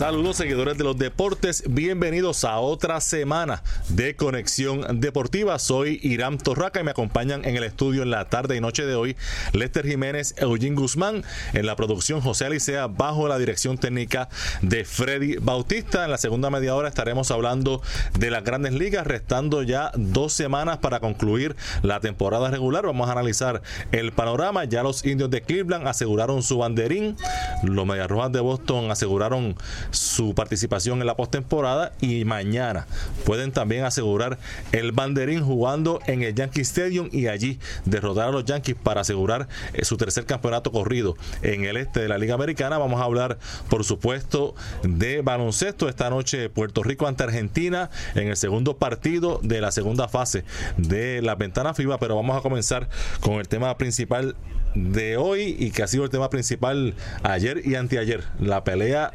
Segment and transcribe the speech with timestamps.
[0.00, 5.58] Saludos seguidores de los deportes, bienvenidos a otra semana de Conexión Deportiva.
[5.58, 8.94] Soy Irán Torraca y me acompañan en el estudio en la tarde y noche de
[8.94, 9.14] hoy
[9.52, 14.30] Lester Jiménez, Eugene Guzmán, en la producción José Alicea bajo la dirección técnica
[14.62, 16.06] de Freddy Bautista.
[16.06, 17.82] En la segunda media hora estaremos hablando
[18.18, 22.86] de las grandes ligas, restando ya dos semanas para concluir la temporada regular.
[22.86, 23.60] Vamos a analizar
[23.92, 24.64] el panorama.
[24.64, 27.18] Ya los indios de Cleveland aseguraron su banderín,
[27.64, 29.56] los Mediarrojas de Boston aseguraron
[29.90, 32.86] su participación en la postemporada y mañana
[33.24, 34.38] pueden también asegurar
[34.72, 39.48] el banderín jugando en el Yankee Stadium y allí derrotar a los Yankees para asegurar
[39.72, 42.78] eh, su tercer campeonato corrido en el este de la Liga Americana.
[42.78, 48.36] Vamos a hablar, por supuesto, de baloncesto esta noche Puerto Rico ante Argentina en el
[48.36, 50.44] segundo partido de la segunda fase
[50.76, 52.88] de la ventana FIBA, pero vamos a comenzar
[53.20, 54.36] con el tema principal
[54.74, 59.12] de hoy y que ha sido el tema principal ayer y anteayer, la pelea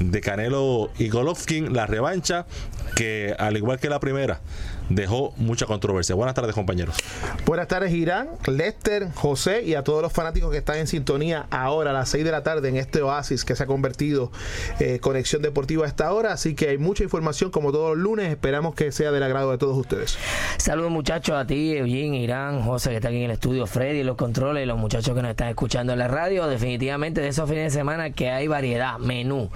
[0.00, 2.46] de Canelo y Golovkin, la revancha
[2.94, 4.40] que al igual que la primera
[4.88, 6.14] dejó mucha controversia.
[6.14, 6.96] Buenas tardes, compañeros.
[7.46, 11.90] Buenas tardes, Irán, Lester, José y a todos los fanáticos que están en sintonía ahora
[11.90, 14.30] a las 6 de la tarde en este oasis que se ha convertido
[14.80, 16.32] eh, Conexión Deportiva a esta hora.
[16.32, 18.30] Así que hay mucha información como todos los lunes.
[18.30, 20.18] Esperamos que sea del agrado de todos ustedes.
[20.56, 24.16] Saludos, muchachos, a ti, Eugene, Irán, José, que está aquí en el estudio, Freddy, los
[24.16, 26.46] controles y los muchachos que nos están escuchando en la radio.
[26.46, 29.50] Definitivamente de esos fines de semana que hay variedad, menú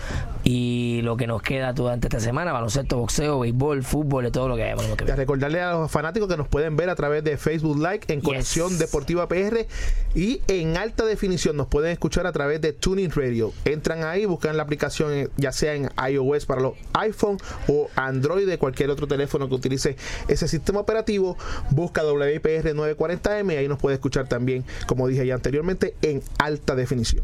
[0.44, 4.56] y lo que nos queda durante esta semana: baloncesto, boxeo, béisbol, fútbol, de todo lo
[4.56, 4.72] que hay.
[4.72, 8.12] Lo que recordarle a los fanáticos que nos pueden ver a través de Facebook Like
[8.12, 9.66] en Conexión Deportiva PR
[10.14, 13.52] y en alta definición nos pueden escuchar a través de Tuning Radio.
[13.64, 17.38] Entran ahí, buscan la aplicación eh, ya sea en iOS para los iPhone
[17.68, 19.96] o Android de cualquier otro teléfono que utilice
[20.28, 21.36] ese sistema operativo.
[21.70, 26.74] Busca WIPR 940M y ahí nos puede escuchar también, como dije ya anteriormente, en alta
[26.74, 27.22] definición.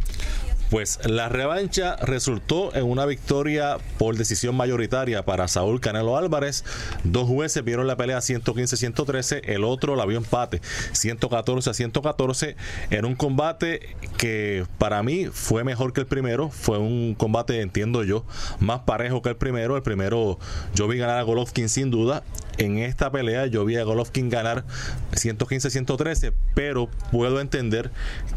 [0.71, 6.65] Pues la revancha resultó en una victoria por decisión mayoritaria para Saúl Canelo Álvarez.
[7.05, 10.61] Dos jueces vieron la pelea 115-113, el otro la vio empate
[10.93, 12.57] 114-114
[12.91, 16.51] en un combate que para mí fue mejor que el primero.
[16.51, 18.25] Fue un combate, entiendo yo,
[18.61, 19.77] más parejo que el primero.
[19.77, 20.39] El primero
[20.75, 22.23] yo vi ganar a Golovkin sin duda.
[22.59, 24.65] En esta pelea yo vi a Golovkin ganar
[25.13, 27.91] 115-113, pero puedo entender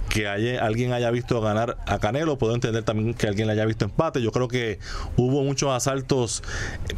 [0.10, 3.66] que haya, alguien haya visto ganar a Canelo puedo entender también que alguien le haya
[3.66, 4.22] visto empate.
[4.22, 4.80] Yo creo que
[5.18, 6.44] hubo muchos asaltos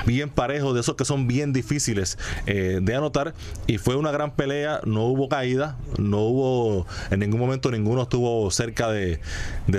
[0.05, 3.33] bien parejos, de esos que son bien difíciles eh, de anotar,
[3.67, 8.49] y fue una gran pelea, no hubo caída, no hubo, en ningún momento ninguno estuvo
[8.51, 9.19] cerca de,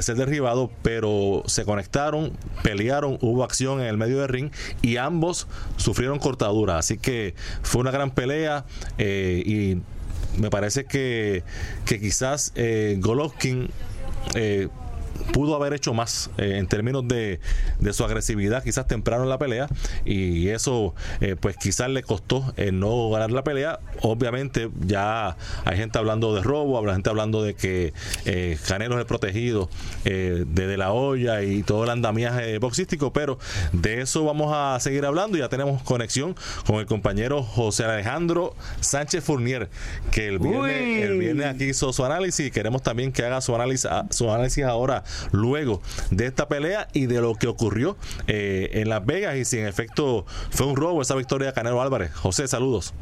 [0.00, 2.32] ser derribado, pero se conectaron,
[2.62, 4.50] pelearon, hubo acción en el medio del ring
[4.82, 8.64] y ambos sufrieron cortaduras, así que fue una gran pelea
[8.98, 9.80] eh, y
[10.40, 11.42] me parece que,
[11.84, 13.70] que quizás eh, Golovkin
[14.34, 14.68] eh,
[15.32, 17.40] pudo haber hecho más eh, en términos de,
[17.92, 19.68] su agresividad, quizás temprano en la pelea,
[20.04, 23.80] y eso eh, pues quizás le costó el no ganar la pelea.
[24.02, 27.92] Obviamente ya hay gente hablando de robo, hay gente hablando de que
[28.24, 29.68] eh, Canelo es el protegido
[30.04, 33.38] eh, de, de, la olla y todo el andamiaje boxístico, pero
[33.72, 35.38] de eso vamos a seguir hablando.
[35.38, 36.34] Ya tenemos conexión
[36.66, 39.68] con el compañero José Alejandro Sánchez Fournier,
[40.10, 43.54] que el viernes, el viernes aquí hizo su análisis y queremos también que haga su
[43.54, 48.88] análisis, su análisis ahora luego de esta pelea y de lo que ocurrió eh, en
[48.88, 52.14] Las Vegas y si en efecto fue un robo esa victoria de Canelo Álvarez.
[52.14, 52.94] José, saludos.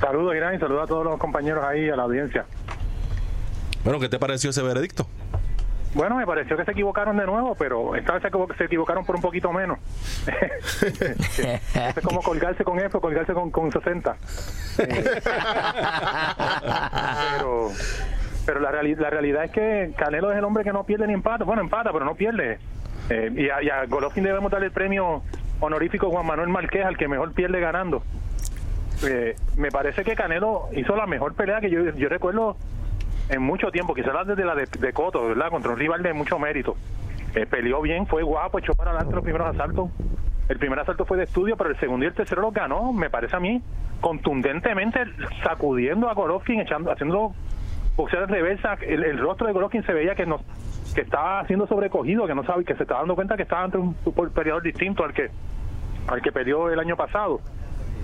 [0.00, 2.44] Saludos, Irán, y saludos a todos los compañeros ahí, a la audiencia.
[3.82, 5.06] Bueno, ¿qué te pareció ese veredicto?
[5.96, 8.22] Bueno, me pareció que se equivocaron de nuevo, pero esta vez
[8.58, 9.78] se equivocaron por un poquito menos.
[10.82, 14.16] es como colgarse con eso, colgarse con, con 60.
[17.38, 17.70] pero
[18.46, 21.44] pero la, la realidad es que Canelo es el hombre que no pierde ni empata.
[21.44, 22.58] Bueno, empata, pero no pierde.
[23.10, 25.22] Eh, y, a, y, a, Golovkin debemos darle el premio
[25.60, 28.02] honorífico Juan Manuel Marquez al que mejor pierde ganando.
[29.04, 32.56] Eh, me parece que Canelo hizo la mejor pelea que yo, yo recuerdo
[33.28, 35.50] en mucho tiempo, quizás desde la de, de, Coto, ¿verdad?
[35.50, 36.76] Contra un rival de mucho mérito.
[37.34, 39.90] Eh, peleó bien, fue guapo, echó para adelante los primeros asaltos.
[40.48, 43.10] El primer asalto fue de estudio, pero el segundo y el tercero lo ganó, me
[43.10, 43.60] parece a mí,
[44.00, 45.04] contundentemente
[45.42, 47.34] sacudiendo a Golovkin, echando, haciendo
[47.96, 50.40] boxear de reversa, el, rostro de Golovkin se veía que no
[50.94, 53.76] que estaba siendo sobrecogido, que no sabe, que se estaba dando cuenta que estaba ante
[53.76, 53.94] un
[54.34, 55.30] periodo distinto al que
[56.06, 57.40] al que perdió el año pasado.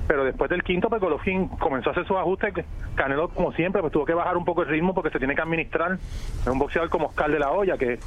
[0.08, 2.52] pero después del quinto, pues Golovkin comenzó a hacer sus ajustes.
[2.96, 5.42] Canelo, como siempre, pues tuvo que bajar un poco el ritmo porque se tiene que
[5.42, 5.92] administrar.
[5.92, 7.98] Es un boxeador como Oscar de la Hoya, que,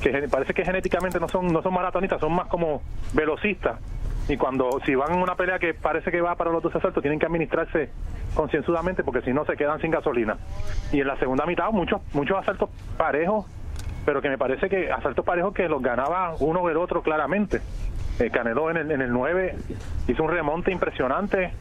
[0.00, 3.78] que parece que genéticamente no son, no son maratonistas, son más como velocistas.
[4.28, 7.02] Y cuando, si van en una pelea que parece que va para los dos asaltos,
[7.02, 7.90] tienen que administrarse
[8.34, 10.36] concienzudamente porque si no se quedan sin gasolina.
[10.92, 13.46] Y en la segunda mitad, muchos, muchos asaltos parejos,
[14.04, 17.60] pero que me parece que asaltos parejos que los ganaba uno o el otro claramente.
[18.20, 19.56] Eh, en el, en el 9
[20.08, 21.52] hizo un remonte impresionante.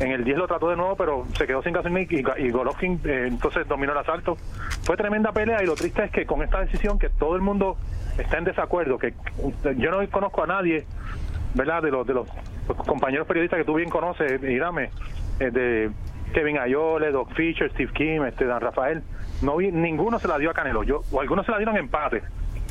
[0.00, 3.00] En el 10 lo trató de nuevo, pero se quedó sin gasolina y, y Golovkin
[3.04, 4.36] eh, entonces dominó el asalto.
[4.82, 7.76] Fue tremenda pelea y lo triste es que con esta decisión que todo el mundo
[8.16, 9.14] está en desacuerdo, que
[9.76, 10.86] yo no conozco a nadie,
[11.54, 11.82] ¿verdad?
[11.82, 12.28] De los de los
[12.86, 14.90] compañeros periodistas que tú bien conoces, dígame,
[15.40, 15.90] eh, de
[16.32, 19.02] Kevin Ayole, Doc Fisher, Steve Kim, este Dan Rafael,
[19.42, 20.82] no vi, ninguno se la dio a Canelo.
[20.82, 22.22] Yo o algunos se la dieron empate,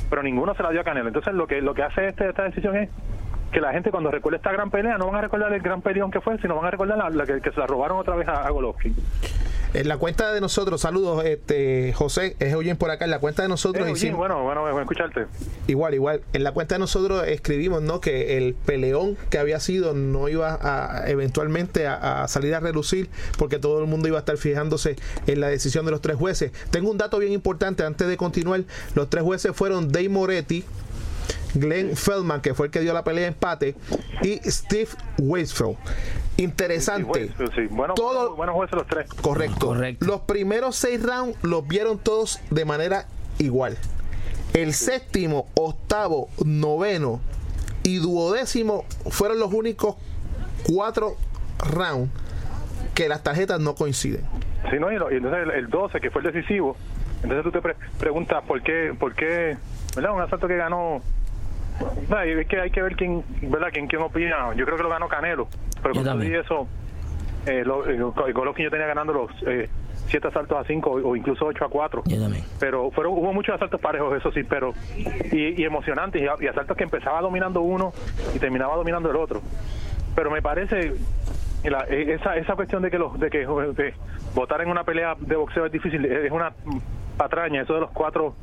[0.09, 1.07] pero ninguno se la dio a Canelo.
[1.07, 2.89] Entonces lo que lo que hace este, esta decisión es
[3.51, 6.11] que la gente cuando recuerde esta gran pelea no van a recordar el gran peleón
[6.11, 8.95] que fue, sino van a recordar la, que, se la robaron otra vez a, Golovkin.
[9.73, 13.43] En la cuenta de nosotros, saludos, este José, es Eugene por acá, en la cuenta
[13.43, 15.27] de nosotros eh, bueno, bueno, bueno, escucharte.
[15.67, 17.99] Igual, igual, en la cuenta de nosotros escribimos, ¿no?
[17.99, 23.09] Que el peleón que había sido no iba a eventualmente a, a, salir a relucir
[23.37, 24.95] porque todo el mundo iba a estar fijándose
[25.27, 26.51] en la decisión de los tres jueces.
[26.71, 28.63] Tengo un dato bien importante antes de continuar,
[28.95, 30.63] los tres jueces fueron Dave Moretti,
[31.59, 33.75] Glenn Feldman, que fue el que dio la pelea de empate,
[34.21, 34.89] y Steve
[35.19, 35.77] Weisfeld.
[36.37, 37.31] Interesante.
[37.71, 39.09] Bueno, todos, buenos jueces los tres.
[39.21, 39.75] Correcto.
[39.99, 43.07] Los primeros seis rounds los vieron todos de manera
[43.39, 43.77] igual.
[44.53, 47.21] El séptimo, octavo, noveno
[47.83, 49.95] y duodécimo fueron los únicos
[50.63, 51.15] cuatro
[51.59, 52.11] rounds
[52.93, 54.21] que las tarjetas no coinciden.
[54.69, 56.75] Sí, no, y, entonces el, 12, que fue el decisivo,
[57.23, 59.57] entonces tú te preguntas por qué, por qué,
[59.95, 60.13] ¿verdad?
[60.13, 61.01] Un asalto que ganó
[62.09, 63.69] no, es que hay que ver quién, ¿verdad?
[63.71, 64.53] ¿Quién, quién opina.
[64.55, 65.47] Yo creo que lo ganó Canelo.
[65.81, 66.67] Pero cuando vi eso,
[67.45, 69.69] eh, lo, el Golovkin yo tenía ganando los eh,
[70.07, 72.03] siete asaltos a cinco o incluso ocho a cuatro.
[72.59, 74.73] Pero fueron, hubo muchos asaltos parejos, eso sí, pero
[75.31, 77.93] y, y emocionantes y, asaltos que empezaba dominando uno
[78.33, 79.41] y terminaba dominando el otro.
[80.15, 80.93] Pero me parece
[81.63, 83.93] e, esa esa cuestión de que los de que de
[84.33, 86.53] votar en una pelea de boxeo es difícil, es una
[87.17, 88.35] patraña, eso de los cuatro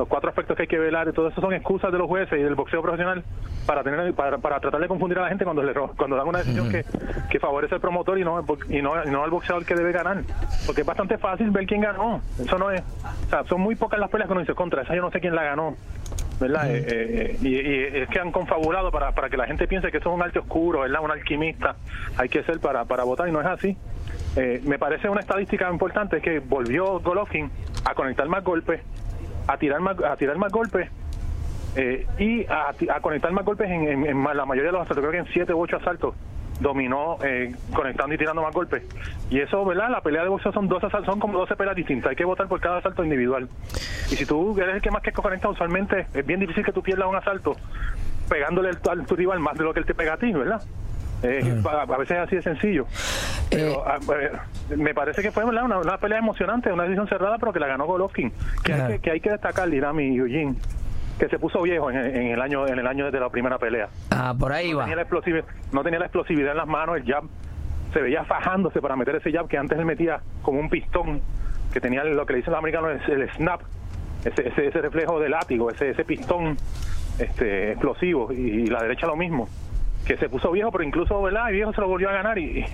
[0.00, 2.38] los cuatro aspectos que hay que velar y todo eso son excusas de los jueces
[2.38, 3.22] y del boxeo profesional
[3.66, 6.38] para tener para, para tratar de confundir a la gente cuando le, cuando dan una
[6.38, 6.84] decisión que,
[7.30, 10.22] que favorece al promotor y no y no, no al boxeador que debe ganar
[10.64, 12.82] porque es bastante fácil ver quién ganó eso no es
[13.26, 15.20] o sea son muy pocas las peleas que uno dice contra esa yo no sé
[15.20, 15.76] quién la ganó
[16.40, 16.74] ¿verdad?
[16.74, 19.98] Eh, eh, y, y, es que han confabulado para, para que la gente piense que
[19.98, 21.02] eso es un arte oscuro, ¿verdad?
[21.02, 21.76] Un alquimista
[22.16, 23.76] hay que ser para, para votar y no es así.
[24.36, 27.50] Eh, me parece una estadística importante que volvió Golovkin
[27.84, 28.80] a conectar más golpes
[29.50, 30.88] a tirar más, a tirar más golpes
[31.76, 35.32] eh, y a, conectar más golpes en, la mayoría de los asaltos, creo que en
[35.32, 36.14] 7 u 8 asaltos
[36.60, 38.82] dominó eh, conectando y tirando más golpes.
[39.30, 39.88] Y eso, ¿verdad?
[39.90, 42.10] La pelea de boxeo son dos asaltos, son como 12 peleas distintas.
[42.10, 43.48] Hay que votar por cada asalto individual.
[44.10, 46.82] Y si tú eres el que más que conecta, usualmente es bien difícil que tú
[46.82, 47.56] pierdas un asalto
[48.28, 50.62] pegándole al, tu rival más de lo que él te pega a ti, ¿verdad?
[51.22, 52.86] Eh, a, veces es así de sencillo.
[53.50, 53.84] Pero,
[54.18, 54.30] eh,
[54.76, 57.86] me parece que fue una, una, pelea emocionante, una decisión cerrada, pero que la ganó
[57.86, 58.32] Golovkin.
[58.64, 60.54] Que, hay, que, que hay que destacar, Dirami y Eugene,
[61.18, 63.88] que se puso viejo en, el año en el año desde la primera pelea.
[64.10, 64.84] Ah, por ahí no va.
[64.84, 67.24] Tenía la no tenía la explosividad en las manos, el jab
[67.92, 71.20] se veía fajándose para meter ese jab que antes él metía como un pistón,
[71.72, 73.62] que tenía lo que le dicen los americanos el snap,
[74.24, 76.56] ese, ese, ese reflejo de látigo, ese, ese pistón
[77.18, 79.48] este explosivo, y la derecha lo mismo
[80.06, 81.48] que se puso viejo, pero incluso, ¿verdad?
[81.50, 82.64] Y viejo se lo volvió a ganar y,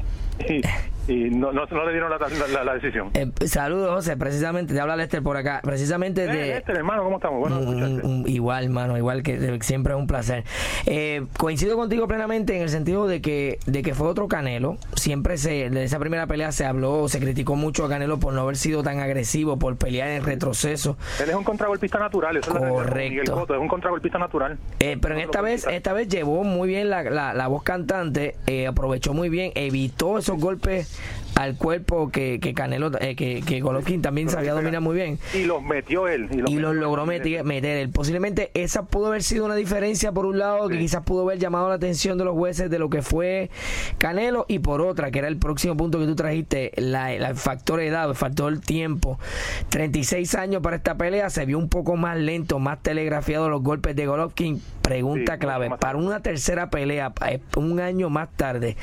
[0.48, 0.62] y
[1.08, 3.10] no, no, le dieron la, decisión.
[3.14, 4.16] Eh, saludos, José.
[4.16, 5.60] Precisamente, te habla Lester por acá.
[5.62, 6.46] Precisamente eh, de.
[6.48, 7.40] Lester, hermano, ¿cómo estamos?
[7.40, 10.44] Bueno, igual, hermano, igual que siempre es un placer.
[10.86, 14.78] Eh, coincido contigo plenamente en el sentido de que, de que fue otro Canelo.
[14.94, 18.40] Siempre se, de esa primera pelea se habló, se criticó mucho a Canelo por no
[18.40, 20.96] haber sido tan agresivo, por pelear en retroceso.
[21.22, 23.46] Él es un contragolpista natural, eso Correcto.
[23.48, 24.58] es, un contragolpista natural.
[24.78, 28.34] pero en esta vez, esta vez llevó muy bien la, la, la voz cantante,
[28.68, 30.95] aprovechó muy bien, evitó esos golpes
[31.36, 35.18] al cuerpo que, que Canelo, eh, que, que Golovkin también sabía dominar muy bien.
[35.34, 36.28] Y los metió él.
[36.48, 37.90] Y, los, logró meter, meter, él.
[37.90, 41.68] Posiblemente esa pudo haber sido una diferencia por un lado, que quizás pudo haber llamado
[41.68, 43.50] la atención de los jueces de lo que fue
[43.98, 47.80] Canelo, y por otra, que era el próximo punto que tú trajiste, la, el factor
[47.80, 49.18] edad, el factor tiempo.
[49.68, 53.94] 36 años para esta pelea, se vio un poco más lento, más telegrafiado los golpes
[53.94, 54.62] de Golovkin.
[54.86, 58.76] Pregunta clave, para una tercera pelea, eh, un año más tarde,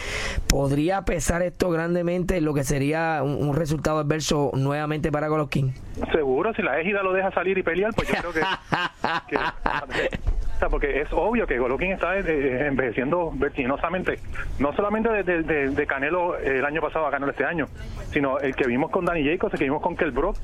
[0.50, 5.74] ¿podría pesar esto grandemente lo que sería un, resultado adverso nuevamente para Golovkin?
[6.12, 8.42] Seguro, si la égida lo deja salir y pelear, pues yo creo que,
[10.64, 14.20] sea, porque es obvio que Golovkin está eh, eh, envejeciendo vertiginosamente,
[14.60, 17.68] no solamente de, de- de Canelo el año pasado a Canelo este año,
[18.12, 20.38] sino el que vimos con Danny Jacobs, el que vimos con Brook,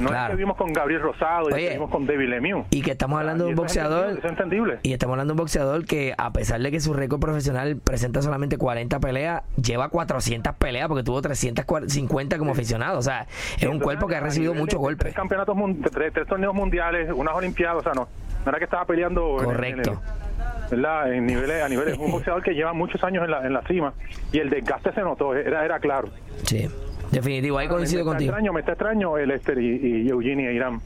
[0.00, 0.32] no Claro.
[0.32, 2.64] el que vimos con Gabriel Rosado, y el Oye, que vimos con David Lemieux.
[2.70, 4.78] Y que estamos hablando de Y un eso es entendible, boxeador es entendible.
[4.82, 8.22] Y estamos hablando de un boxeador que, a pesar de que su récord profesional presenta
[8.22, 12.98] solamente 40 peleas, lleva 400 peleas porque tuvo 350 como aficionado.
[12.98, 13.26] O sea,
[13.60, 14.98] es un cuerpo que ha recibido muchos de golpes.
[15.04, 15.56] Tres campeonatos,
[15.92, 18.08] tres, tres torneos mundiales, unas olimpiadas, o sea, no,
[18.44, 19.38] no era que estaba peleando.
[19.40, 19.90] en- Correcto.
[19.90, 21.12] En, el- ¿verdad?
[21.12, 23.92] en niveles, a niveles, un boxeador que lleva muchos años en la, en la cima
[24.32, 26.08] y el desgaste se notó, era, era claro.
[26.44, 26.66] Sí,
[27.10, 28.30] definitivo, ahí coincido me está contigo.
[28.30, 30.80] extraño, me está extraño el Esther y, y Eugenie e Irán,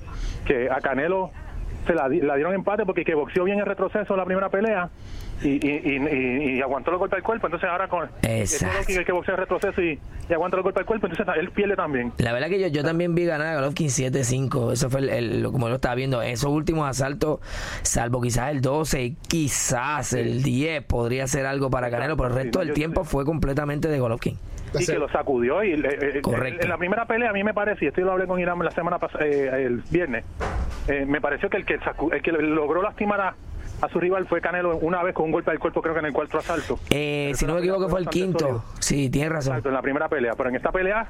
[0.44, 1.30] que a Canelo
[1.86, 4.90] se la, la dieron empate porque que boxeó bien el retroceso en la primera pelea
[5.42, 8.72] y, y, y, y- y aguantó los golpes al cuerpo, entonces ahora con Exacto.
[8.74, 11.50] Golovkin el que boxea el retroceso y, y aguanta los golpes al cuerpo, entonces él
[11.50, 12.12] pierde también.
[12.18, 14.72] La verdad que yo, yo también vi ganar a Golovkin 7-5.
[14.72, 16.22] Eso fue el, el- lo- como lo estaba viendo.
[16.22, 17.40] Esos últimos asaltos,
[17.82, 22.34] salvo quizás el 12 y quizás el 10 podría ser algo para Canelo, pero el
[22.34, 24.38] resto del Yo- tiempo fue completamente de Golovkin.
[24.78, 26.62] y que lo sacudió y le- eh, Correcto.
[26.64, 28.58] en la primera pelea a mí me parece y esto yo lo hablé con Irán
[28.58, 30.24] la semana pasada el viernes
[30.88, 33.34] eh, me pareció que el que sacu- el que logró lastimar a,
[33.82, 36.06] a su rival fue Canelo una vez con un golpe al cuerpo creo que en
[36.06, 38.64] el cuarto asalto Eh, si no me equivoco fue el quinto.
[38.80, 39.52] Sí, tienes razón.
[39.52, 41.06] Exacto, en la primera pelea pero en esta pelea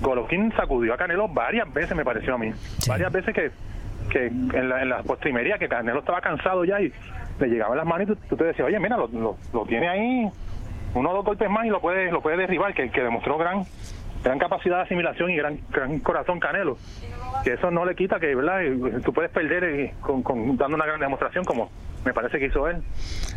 [0.00, 2.90] Golovkin sacudió a Canelo varias veces me pareció a mí Sí.
[2.90, 3.50] varias veces que
[4.10, 6.92] que en la, en la postrimería que Canelo estaba cansado ya y
[7.38, 9.88] le llegaban las manos y tú, tú te decías oye mira lo, lo, lo tiene
[9.88, 10.28] ahí
[10.94, 13.64] uno o dos golpes más y lo puede lo puede derribar que, que demostró gran
[14.22, 16.76] gran capacidad de asimilación y gran gran corazón Canelo
[17.44, 20.76] que eso no le quita que verdad Eh, tú puedes perder eh, con, con- dando
[20.76, 21.70] una gran demostración como
[22.04, 22.78] me parece que hizo él.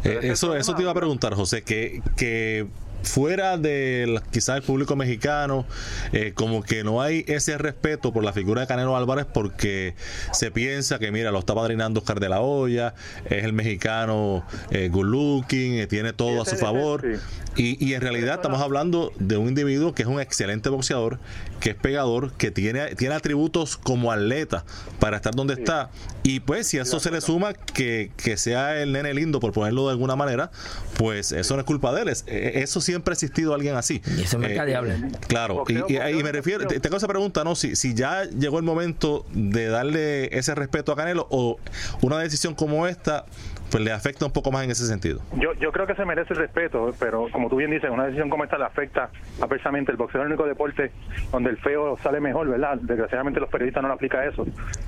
[0.03, 2.65] Eh, eso, eso te iba a preguntar, José, que, que
[3.05, 5.65] fuera del quizás el público mexicano,
[6.11, 9.95] eh, como que no hay ese respeto por la figura de Canelo Álvarez porque
[10.33, 12.93] se piensa que, mira, lo está padrinando Oscar de la Hoya,
[13.29, 17.01] es el mexicano eh, good looking, eh, tiene todo a su favor.
[17.01, 17.19] sí.
[17.57, 21.19] Y, y en realidad estamos hablando de un individuo que es un excelente boxeador,
[21.61, 24.65] que es pegador, que tiene, tiene atributos como atleta
[24.99, 25.89] para estar donde está.
[26.21, 29.53] Y pues si a eso se le suma que, que sea el nene lindo, por
[29.53, 30.51] ponerlo de alguna manera,
[30.97, 32.09] pues eso no es culpa de él.
[32.09, 34.01] Es- eso siempre ha existido alguien así.
[34.17, 34.95] Y eso es mercadeable.
[35.27, 36.67] Claro, y, Boxeo, me refiero, boxeo.
[36.67, 37.55] te, te hago esa pregunta, ¿no?
[37.55, 41.57] Si, si ya llegó el momento de darle ese respeto a Canelo o
[42.01, 43.25] una decisión como esta,
[43.69, 45.19] pues le afecta un poco más en ese sentido.
[45.33, 48.29] Yo, yo creo que se merece el respeto, pero como tú bien dices, una decisión
[48.29, 49.09] como esta le afecta
[49.41, 49.91] adversamente.
[49.91, 50.91] El boxeo es el único deporte
[51.31, 52.77] donde el feo sale mejor, ¿verdad?
[52.81, 54.45] Desgraciadamente los periodistas no le aplica eso.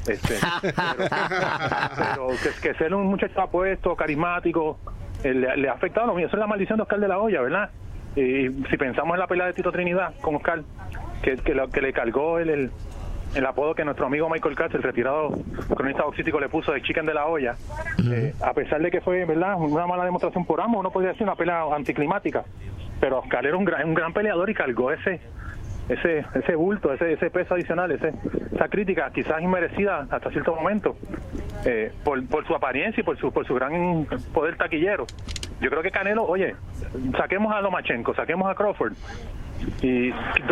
[0.08, 1.08] Este, pero
[1.98, 4.80] pero que, que ser un muchacho apuesto, carismático,
[5.24, 6.28] eh, le, le ha afectado lo mío.
[6.28, 7.70] Eso es la maldición de Oscar de la Hoya, ¿verdad?
[8.18, 10.62] Y si pensamos en la pelea de Tito Trinidad con Oscar,
[11.22, 12.72] que, que, lo- que le cargó el, el,
[13.36, 15.30] el apodo que nuestro amigo Michael Katz, el retirado
[15.76, 17.56] cronista boxístico, le puso de Chicken de la olla,
[18.12, 21.24] eh, a pesar de que fue verdad una mala demostración por ambos, uno podría decir
[21.28, 22.44] una pelea anticlimática,
[23.00, 25.20] pero Oscar era un gran, un gran peleador y cargó ese
[25.90, 28.12] ese ese bulto, ese ese peso adicional, ese,
[28.54, 30.98] esa crítica quizás inmerecida hasta cierto momento
[31.66, 35.06] eh, por, por su apariencia y por su por su gran poder taquillero.
[35.60, 36.56] Yo creo que Canelo, oye,
[37.18, 38.94] saquemos a Lomachenko, saquemos a Crawford
[39.82, 40.12] y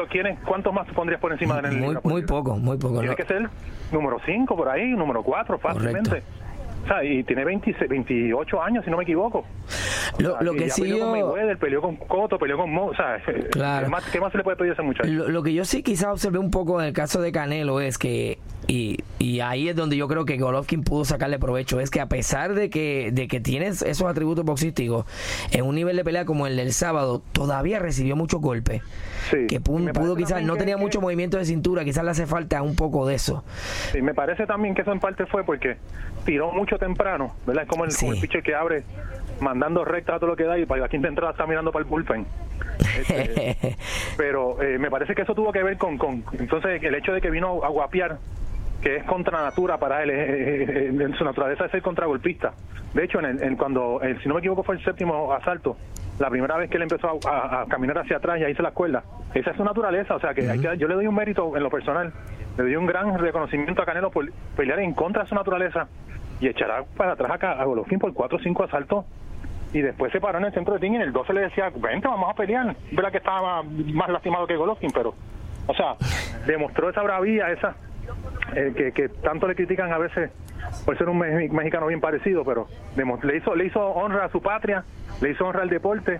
[0.10, 1.78] ¿quiénes, ¿cuántos más pondrías por encima de él?
[1.78, 3.00] Muy, muy poco, muy poco.
[3.00, 3.16] Tiene ¿no?
[3.16, 3.50] que ser
[3.92, 6.24] número 5 por ahí, número 4 fácilmente.
[6.86, 9.44] O sea, y tiene 26, 28 años, si no me equivoco.
[10.20, 11.12] Lo, O sea, lo que sí peleó con.
[11.12, 13.18] Mayweather, peleó con Cotto, peleó con Mo, o sea,
[13.52, 13.86] Claro.
[13.86, 15.10] ¿qué, más, qué más se le puede pedir a ese muchacho?
[15.10, 17.98] Lo, lo que yo sí quizás observé un poco en el caso de Canelo es
[17.98, 18.38] que,
[18.68, 22.08] y, y ahí es donde yo creo que Golovkin pudo sacarle provecho, es que a
[22.08, 25.06] pesar de que, de que tiene esos atributos boxísticos,
[25.52, 28.84] en un nivel de pelea como el del sábado, todavía recibió muchos golpes.
[29.32, 29.48] Sí.
[29.48, 32.62] Que pudo, parece quizás, no tenía que- mucho movimiento de cintura, quizás le hace falta
[32.62, 33.44] un poco de eso.
[33.92, 35.78] Sí, me parece también que eso en parte fue porque
[36.26, 37.64] tiró mucho temprano, ¿verdad?
[37.64, 38.22] Es como el, como el Sí.
[38.22, 38.84] pitcher que abre
[39.40, 41.90] mandando recta a todo lo que da y para quinta entrada está mirando para el
[41.90, 42.26] bullpen.
[43.00, 43.76] Este,
[44.18, 47.22] pero eh, me parece que eso tuvo que ver con, con entonces el hecho de
[47.22, 48.18] que vino a guapiar
[48.82, 52.54] que es contra natura para él, en su naturaleza es ser contragolpista.
[52.94, 55.76] De hecho, en el, en cuando, eh, si no me equivoco, fue el séptimo asalto,
[56.20, 58.62] la primera vez que él empezó a, a- a caminar hacia atrás y ahí se
[58.64, 59.04] la cuerda.
[59.34, 61.64] Esa es su naturaleza, o sea que, hay que- yo le doy un mérito en
[61.64, 62.14] lo personal,
[62.58, 65.88] le doy un gran reconocimiento a Canelo por pelear en contra de su naturaleza
[66.40, 69.06] y echará para atrás acá a Golovkin por cuatro o cinco asaltos
[69.74, 71.70] y después se paró en el centro de ring y en el 12 le decía,
[71.76, 72.74] vente, vamos a pelear.
[72.92, 75.14] Verdad que estaba más lastimado que Golovkin, pero,
[75.68, 75.96] o sea,
[76.48, 77.76] demostró esa bravía, esa
[78.56, 80.32] eh, que, que tanto le critican a veces
[80.86, 84.42] por ser un me- mexicano bien parecido, pero le hizo le hizo honra a su
[84.42, 84.84] patria,
[85.22, 86.20] le hizo honra al deporte.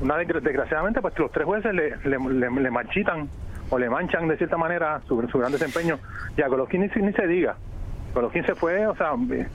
[0.00, 3.28] Una desgra- desgraciadamente, pues los tres jueces le, le, marchitan
[3.68, 5.98] o le manchan de cierta manera su, su gran desempeño.
[6.36, 7.56] Y a Golovkin ni, ni se diga.
[8.14, 9.12] Golovkin se fue, o sea,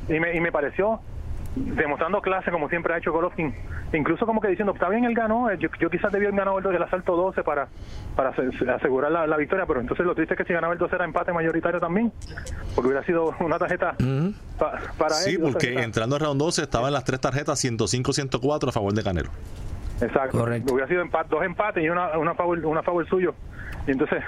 [0.08, 1.00] y me, y me pareció
[1.56, 3.54] demostrando clase como siempre ha hecho Golovkin,
[3.94, 6.58] incluso como que diciendo, está bien, él ganó, eh, yo, yo quizás debía haber ganado
[6.60, 7.68] el, del asalto 12 para,
[8.16, 10.80] para ase- asegurar la, la victoria, pero entonces lo triste es que si ganaba el
[10.80, 12.12] 12 era empate mayoritario también,
[12.76, 13.96] porque hubiera sido una tarjeta
[14.60, 15.42] pa- para Sí, él.
[15.42, 15.86] dos porque tarjetas.
[15.86, 19.30] entrando en round 12 estaban las tres tarjetas 105-104 a favor de Canelo.
[20.02, 20.38] Exacto.
[20.38, 20.74] Correcto.
[20.74, 23.34] Hubiera sido empat- dos empates y una, una, favor, una favor suyo.
[23.88, 24.22] Y entonces,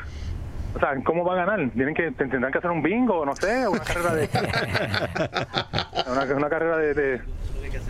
[0.78, 1.70] o sea, ¿cómo va a ganar?
[1.72, 4.30] Tienen que, tendrán que hacer un bingo, no sé, una carrera de.
[6.12, 7.22] una, una carrera de, de,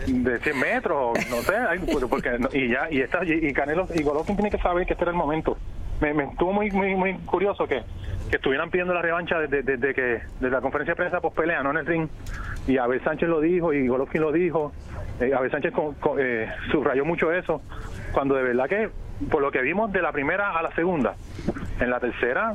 [0.06, 4.36] de 100 metros, no sé, ay, porque, y ya, y, está, y, Canelo y Golovkin
[4.36, 5.58] tiene que saber que este era el momento.
[6.00, 7.82] Me, me estuvo muy, muy, muy curioso que,
[8.30, 11.62] que estuvieran pidiendo la revancha desde, desde que de la conferencia de prensa post pelea,
[11.62, 12.08] no en el ring.
[12.66, 14.72] Y Abel Sánchez lo dijo y Golovkin lo dijo.
[15.20, 17.60] Eh, Abel Sánchez co- co- eh, subrayó mucho eso,
[18.12, 18.88] cuando de verdad que,
[19.30, 21.14] por lo que vimos de la primera a la segunda,
[21.80, 22.54] en la tercera,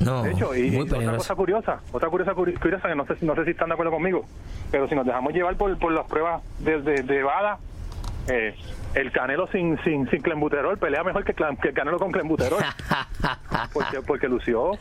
[0.00, 3.26] No, de hecho, y, otra cosa curiosa, otra curiosa, curi- curiosa que no sé, si-
[3.26, 4.24] no sé si están de acuerdo conmigo,
[4.70, 7.58] pero si nos dejamos llevar por, por las pruebas de, de, de bala,
[8.28, 8.54] eh,
[8.94, 12.60] el Canelo sin, sin, sin clenbuterol pelea mejor que, que el Canelo con clenbuterol,
[13.74, 14.72] porque, porque lució.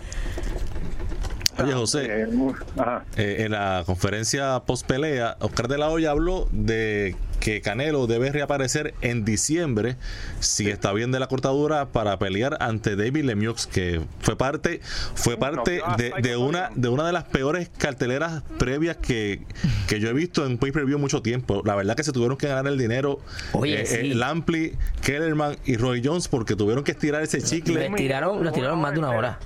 [1.61, 2.27] Oye, José, eh,
[3.17, 8.31] eh, en la conferencia post pelea, Oscar de la Hoya habló de que Canelo debe
[8.31, 9.95] reaparecer en diciembre
[10.39, 14.81] si está bien de la cortadura para pelear ante David Lemieux que fue parte
[15.15, 19.41] fue parte de, de una de una de las peores carteleras previas que,
[19.87, 22.37] que yo he visto en pay per view mucho tiempo la verdad que se tuvieron
[22.37, 23.19] que ganar el dinero
[23.53, 23.95] Oye, eh, sí.
[23.97, 28.79] eh, Lampley Kellerman y Roy Jones porque tuvieron que estirar ese chicle estiraron, lo tiraron
[28.79, 29.39] más de una hora.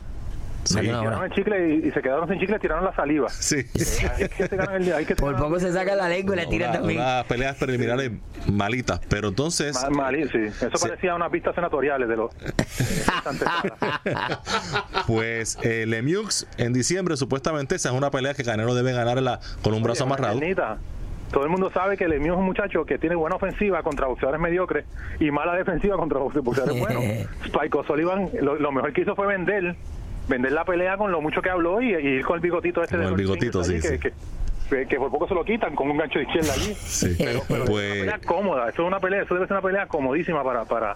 [0.64, 0.80] Sí.
[0.80, 3.28] Tiraron el chicle y, y se quedaron sin chicle, tiraron la saliva.
[3.30, 6.40] sí Hay que se ganan el- hay que Por poco se saca la lengua y
[6.40, 7.00] la tiran una, también.
[7.02, 8.12] unas peleas preliminares
[8.48, 10.40] malitas pero entonces Ma- Malí, sí.
[10.46, 12.32] Eso parecía unas vistas senatoriales de los.
[15.08, 19.74] Pues eh, Lemieux en diciembre supuestamente esa es una pelea que Canelo debe ganarla con
[19.74, 20.40] un brazo amarrado.
[20.40, 20.78] Nita,
[21.32, 24.40] todo el mundo sabe que Lemieux es un muchacho que tiene buena ofensiva contra boxeadores
[24.42, 24.86] mediocres
[25.20, 27.04] y mala defensiva contra boxe- boxeadores buenos.
[27.46, 29.76] Spike O'Sullivan lo, lo mejor que hizo fue vender
[30.28, 32.96] vender la pelea con lo mucho que habló y, y ir con el bigotito este
[32.96, 33.88] Con de el bigotito, sí, allí, sí.
[33.90, 34.14] que, que-
[34.88, 36.74] que por poco se lo quitan con un gancho de izquierda allí.
[36.80, 37.14] Sí.
[37.18, 39.86] Pero es una Pues pelea cómoda, esto es una pelea, eso debe ser una pelea
[39.88, 40.96] comodísima para para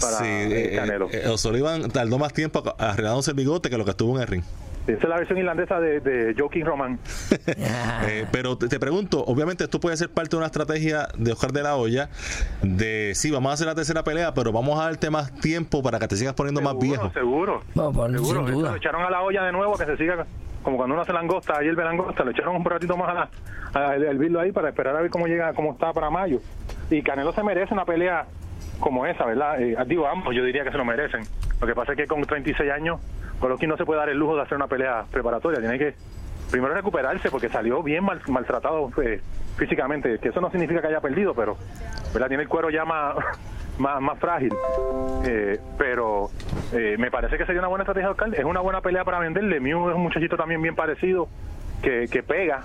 [0.00, 1.08] para sí, eh, eh, Canelo.
[1.10, 4.42] eh, O'Sullivan tardó más tiempo arreglándose el bigote que lo que estuvo en el ring.
[4.88, 6.98] Esa es la versión irlandesa de, de Joaquín Roman.
[8.08, 11.52] Eh, pero te, te pregunto, obviamente esto puede ser parte de una estrategia de Oscar
[11.52, 12.08] de la Hoya
[12.62, 15.98] de sí, vamos a hacer la tercera pelea, pero vamos a darte más tiempo para
[15.98, 17.10] que te sigas poniendo más viejo.
[17.12, 17.62] Seguro.
[17.74, 18.70] No, por- Seguro, sin duda.
[18.70, 20.26] lo echaron a la olla de nuevo que se siga
[20.62, 23.30] como cuando uno hace langosta, ayer ve langosta, lo echaron un ratito más a la,
[23.74, 26.40] a- el, el virlo ahí para esperar a ver cómo llega, cómo está para mayo.
[26.90, 28.26] Y Canelo se merece una pelea
[28.80, 29.60] como esa, ¿verdad?
[29.60, 31.22] Eh, digo, ambos yo diría que se lo merecen.
[31.60, 33.00] Lo que pasa es que con 36 años,
[33.40, 35.94] Golovkin no se puede dar el lujo de hacer una pelea preparatoria, tiene que
[36.50, 39.20] primero recuperarse porque salió bien mal- maltratado eh,
[39.56, 41.56] físicamente, que eso no significa que haya perdido, pero
[42.12, 42.28] ¿verdad?
[42.28, 43.16] tiene el cuero ya más,
[43.78, 44.52] más, más frágil.
[45.26, 46.30] Eh, pero
[46.72, 48.34] eh, me parece que sería una buena estrategia de Oscar.
[48.34, 49.60] Es una buena pelea para venderle.
[49.60, 51.28] Mew es un muchachito también bien parecido,
[51.82, 52.62] que, que pega,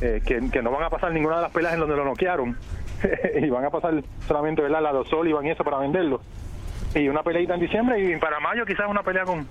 [0.00, 2.56] eh, que, no van a pasar ninguna de las peleas en donde lo noquearon.
[3.40, 3.94] y van a pasar
[4.26, 4.82] solamente ¿verdad?
[4.82, 6.20] la de O'Sullivan y eso para venderlo.
[6.94, 9.46] Y una peleita en diciembre y para mayo quizás una pelea con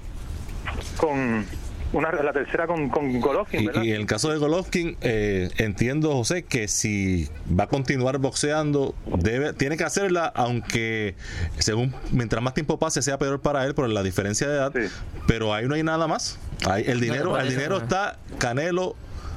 [0.97, 1.45] con
[1.93, 3.82] una, la tercera con, con Golovkin, ¿verdad?
[3.82, 8.17] Y, y en el caso de Golovkin, eh, entiendo, José, que si va a continuar
[8.17, 11.15] boxeando, debe, tiene que hacerla, aunque
[11.60, 14.71] según mientras más tiempo pase sea peor para él por la diferencia de edad.
[14.75, 14.93] Sí.
[15.27, 16.39] Pero ahí no hay nada más.
[16.69, 17.84] Ahí, el dinero, el dinero no.
[17.84, 18.95] está Canelo,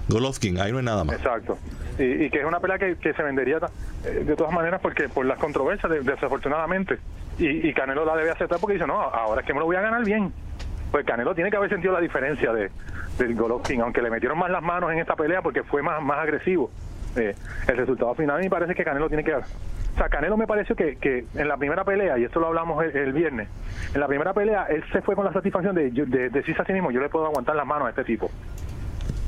[0.09, 1.17] Golovkin, ahí no hay nada más.
[1.17, 1.57] Exacto.
[2.01, 3.59] Y, y que es una pelea que, que se vendería
[4.05, 6.99] eh, de todas maneras porque por las controversias, de- desafortunadamente.
[7.39, 9.77] Y, y Canelo la debe aceptar porque dice, no, ahora es que me lo voy
[9.77, 10.33] a ganar bien.
[10.91, 12.71] Pues Canelo tiene que haber sentido la diferencia de
[13.19, 16.19] del Golovkin, aunque le metieron más las manos en esta pelea porque fue más, más
[16.19, 16.71] agresivo.
[17.17, 17.35] Eh,
[17.69, 19.35] el resultado final a mí me parece que Canelo tiene que...
[19.35, 19.43] O
[19.97, 23.13] sea, Canelo me pareció que, que en la primera pelea, y esto lo hablamos el,
[23.13, 23.49] viernes,
[23.93, 26.73] en la primera pelea él se fue con la satisfacción de, de decirse a sí
[26.73, 28.31] mismo, yo le puedo aguantar las manos a este tipo.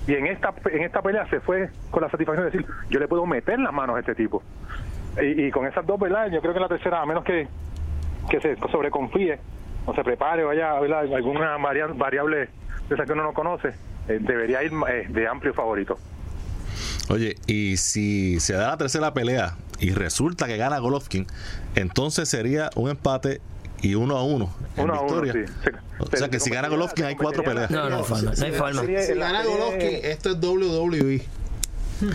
[0.07, 3.09] Y en esta en esta pelea se fue con la satisfacción de decir, yo le
[3.09, 4.43] puedo meter las manos a este tipo.
[5.21, 6.29] Y, y con esas dos, ¿verdad?
[6.31, 7.47] Yo creo que la tercera, a menos que,
[8.31, 9.39] que se sobreconfíe
[9.87, 11.13] o se prepare o haya ¿verdad?
[11.15, 12.49] alguna varia- variable
[12.89, 13.69] de esa que uno no conoce,
[14.09, 15.99] eh, debería ir eh, de amplio favorito.
[17.09, 21.27] Oye, y si se da la tercera pelea y resulta que gana Golovkin,
[21.75, 23.41] entonces sería un empate
[23.83, 25.47] y uno a uno en Uno a uno, victoria.
[25.47, 25.53] sí.
[25.65, 27.71] Se- o sea se- que se si gana Golovkin hay cuatro peleas.
[27.71, 28.83] No, no hay forma, no hay forma.
[28.83, 31.23] Si gana Golovkin, esto es WWE.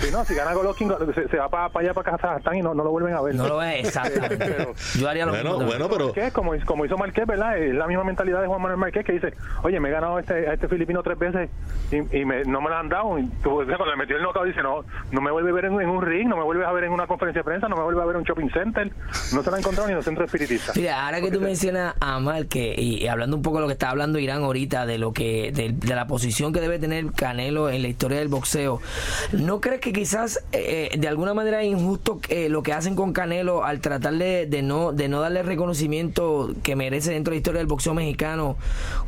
[0.01, 2.83] Sí, no, si gana Golovkin, se, se va para, allá, para Kazajstán y no, no
[2.83, 3.35] lo vuelven a ver.
[3.35, 4.37] No lo ve, exactamente.
[4.57, 5.65] Pero- Yo haría lo Bueno, mismo.
[5.65, 7.57] bueno, pero Marqués, como, como hizo Marqués, ¿verdad?
[7.57, 10.19] Es la misma mentalidad de Juan Manuel Marqués que dice, oye, me he ganado a
[10.19, 11.49] este, a este filipino tres veces
[11.91, 13.17] y, y me- no me lo han dado.
[13.19, 15.81] Y tú, cuando le metió el knockout dice, no, no me vuelve a ver en,
[15.81, 17.83] en un ring, no me vuelves a ver en una conferencia de prensa, no me
[17.83, 18.91] vuelve a ver en un shopping center.
[19.33, 20.73] No se lo ha encontrado ni en un centro espiritista.
[20.75, 23.73] Mira, ahora que tú mencionas a Marque y, y hablando un poco de lo que
[23.73, 27.69] está hablando Irán ahorita, de lo que de, de la posición que debe tener Canelo
[27.69, 28.81] en la historia del boxeo,
[29.33, 33.13] ¿no crees que quizás eh, de alguna manera es injusto eh, lo que hacen con
[33.13, 37.37] Canelo al tratar de, de no de no darle reconocimiento que merece dentro de la
[37.37, 38.57] historia del boxeo mexicano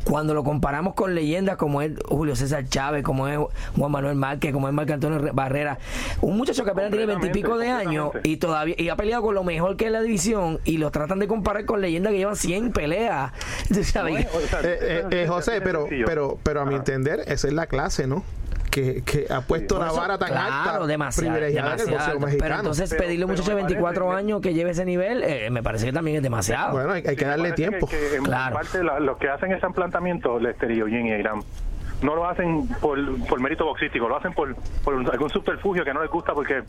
[0.04, 3.38] cuando lo comparamos con leyendas como es Julio César Chávez, como es
[3.76, 5.78] Juan Manuel Márquez, como es Marco Antonio Barrera,
[6.20, 9.44] un muchacho que apenas tiene veintipico de años y todavía y ha peleado con lo
[9.44, 12.72] mejor que es la división y los tratan de comparar con leyendas que llevan 100
[12.72, 13.32] peleas.
[13.68, 17.48] Tú sabes, O sea, Eh, eh, eh, José, pero, pero, pero a mi entender, esa
[17.48, 18.22] es la clase, ¿no?
[18.70, 21.98] Que, que ha puesto Por la vara tan claro, alta, demasiado, privilegiada en el demasiado
[21.98, 22.26] boxeo alto.
[22.26, 22.48] mexicano.
[22.48, 24.84] Pero entonces Pero- pedirle a un muchacho de me 24 parece- años que lleve ese
[24.84, 26.72] nivel, eh, me parece que también es demasiado.
[26.72, 27.86] bueno, hay, hay que Sí, darle tiempo.
[27.88, 28.54] Que, que en Claro.
[28.54, 31.40] parte la- los que hacen ese planteamiento, Lester y Eugene y Irán,
[32.02, 34.54] no lo hacen por, por mérito boxístico, lo hacen por,
[34.84, 36.62] por algún subterfugio que no les gusta porque,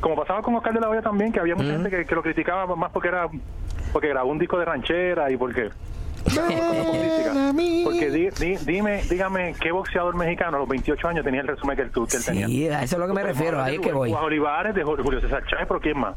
[0.00, 2.22] como pasaba con Oscar de la Hoya también, que había mucha gente que, que lo
[2.22, 3.28] criticaba más porque era
[3.92, 5.70] porque grabó un disco de ranchera y porque
[7.84, 11.76] Porque di- di- dime, dígame qué boxeador mexicano a los 28 años tenía el resumen
[11.76, 12.46] que él, tu- que él tenía.
[12.46, 14.10] Sí, a eso es lo que me refiero, ahí que voy.
[14.10, 16.14] Juan Olivares, de Julio César Chávez, pero ¿quién más?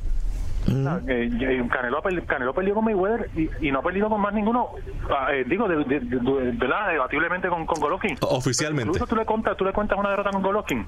[0.86, 4.34] Ah, eh, eh, Canelo, Canelo perdió con Mayweather y, y no ha perdido con más
[4.34, 4.68] ninguno,
[5.10, 6.90] ah, eh, digo, de, de, de- de- ¿verdad?
[6.92, 8.18] Debatiblemente con, con Golovkin.
[8.22, 8.88] Oficialmente.
[8.90, 10.86] Incluso tú le, cuentas, tú le cuentas una derrota con Golovkin.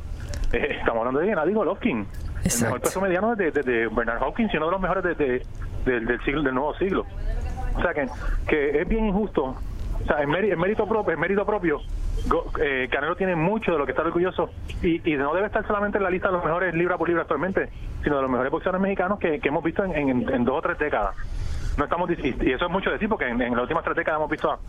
[0.51, 1.99] Eh, estamos hablando de Gennady Golovkin.
[1.99, 2.65] El Exacto.
[2.65, 5.45] mejor peso mediano de, de, de Bernard Hopkins y uno de los mejores de, de-
[5.85, 7.05] del- del siglo del nuevo siglo.
[7.75, 8.07] O sea que,
[8.47, 9.43] que es bien injusto.
[10.01, 11.79] O sea, en, mérito, en mérito propio, en mérito propio
[12.27, 14.49] Go- eh, Canelo tiene mucho de lo que está orgulloso
[14.81, 17.21] y, y no debe estar solamente en la lista de los mejores libra por libra
[17.23, 17.69] actualmente,
[18.03, 20.61] sino de los mejores boxeadores mexicanos que, que hemos visto en, en- en dos o
[20.61, 21.15] tres décadas.
[21.77, 24.29] No estamos y eso es mucho decir porque en, en las últimas tres décadas hemos
[24.29, 24.59] visto a,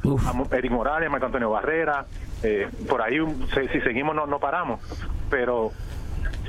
[0.52, 2.04] a Eric Morales, Marco Antonio Barrera,
[2.42, 3.16] eh, por ahí
[3.54, 4.80] se- si seguimos no, no paramos,
[5.30, 5.72] pero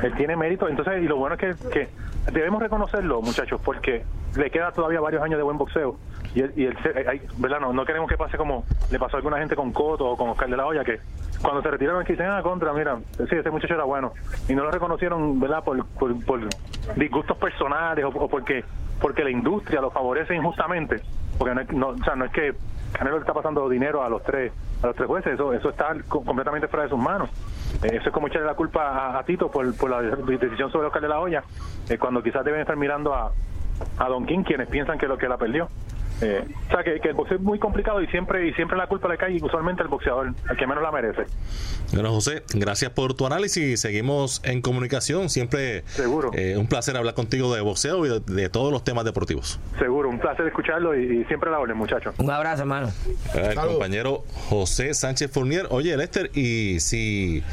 [0.01, 1.89] él tiene mérito, entonces y lo bueno es que, que
[2.31, 4.03] debemos reconocerlo muchachos porque
[4.35, 5.97] le queda todavía varios años de buen boxeo.
[6.33, 9.17] Y él, y se- eh, hay- verdad no, no queremos que pase como le pasó
[9.17, 10.99] a alguna gente con Coto o con Oscar de la Hoya que
[11.41, 12.97] cuando se retiraron que dicen ah contra mira
[13.29, 14.13] sí ese muchacho era bueno
[14.47, 16.39] y no lo reconocieron verdad por, por, por
[16.95, 18.63] disgustos personales o, o porque
[19.01, 21.01] porque la industria lo favorece injustamente.
[21.37, 22.53] Porque no, es- no, o sea, no es que
[22.93, 24.51] Canelo está pasando dinero a los tres
[24.81, 27.29] a los tres jueces eso eso está co- completamente fuera de sus manos
[27.83, 31.01] eh, eso es como echarle la culpa a, Tito por, la de- decisión sobre Oscar
[31.01, 31.43] de la Hoya,
[31.89, 33.31] eh, cuando quizás deben estar mirando a,
[33.97, 35.67] a Don King, quienes piensan que lo que la perdió.
[36.21, 38.87] Eh, o sea, que, que el boxeo es muy complicado y siempre y siempre la
[38.87, 41.23] culpa le cae usualmente al boxeador, al que menos la merece.
[41.91, 43.81] Bueno, José, gracias por tu análisis.
[43.81, 45.29] Seguimos en comunicación.
[45.29, 46.31] Siempre Seguro.
[46.33, 49.59] eh, un placer hablar contigo de boxeo y de, de todos los temas deportivos.
[49.79, 52.13] Seguro, un placer escucharlo y, y siempre la orden, muchachos.
[52.17, 52.87] Un abrazo, hermano.
[53.33, 53.65] El Saludos.
[53.73, 55.67] compañero José Sánchez Fournier.
[55.71, 57.43] Oye, Lester, y si.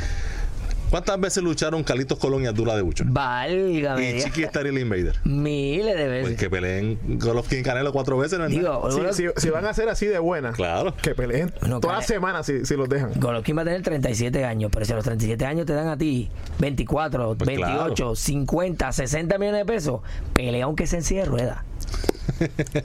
[0.90, 3.04] ¿Cuántas veces lucharon Carlitos Colón y Abdullah de Bucho?
[3.06, 4.10] Válgame.
[4.10, 4.24] Y Dios.
[4.24, 5.14] Chiqui Star y el Invader.
[5.24, 6.36] Miles de Pues veces.
[6.38, 8.48] que peleen Golovkin y Canelo cuatro veces, ¿no?
[8.48, 10.94] Digo, Si, Golo- si- si van a ser así de buenas, Claro.
[11.00, 13.12] que peleen No, toda la semana si, si los dejan.
[13.16, 15.96] Golovkin va a tener 37 años, pero si a los 37 años te dan a
[15.96, 18.16] ti 24, Pues 28, claro.
[18.16, 20.00] 50, 60 millones de pesos,
[20.32, 21.64] pelea aunque se en silla de rueda.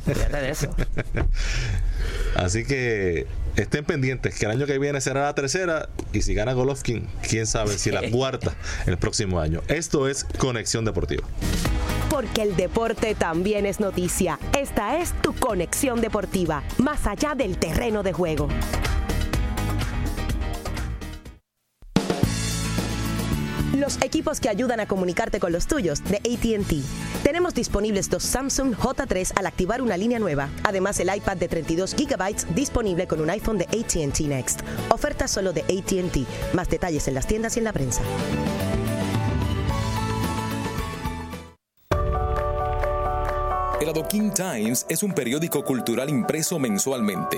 [0.06, 0.70] Fíjate de eso.
[2.36, 6.54] Así que estén pendientes que el año que viene será la tercera y si gana
[6.54, 9.62] Golovkin, quién sabe si la cuarta el próximo año.
[9.68, 11.28] Esto es Conexión Deportiva.
[12.10, 14.40] Porque el deporte también es noticia.
[14.58, 18.48] Esta es tu conexión deportiva, más allá del terreno de juego.
[23.76, 27.24] Los equipos que ayudan a comunicarte con los tuyos de ATT.
[27.24, 30.50] Tenemos disponibles dos Samsung J3 al activar una línea nueva.
[30.64, 34.62] Además, el iPad de 32 GB disponible con un iPhone de ATT Next.
[34.90, 36.54] Oferta solo de ATT.
[36.54, 38.02] Más detalles en las tiendas y en la prensa.
[43.82, 47.38] El Adoquin Times es un periódico cultural impreso mensualmente,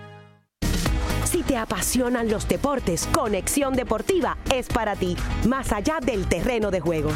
[1.51, 5.17] Te apasionan los deportes, Conexión Deportiva es para ti,
[5.49, 7.09] más allá del terreno de juego.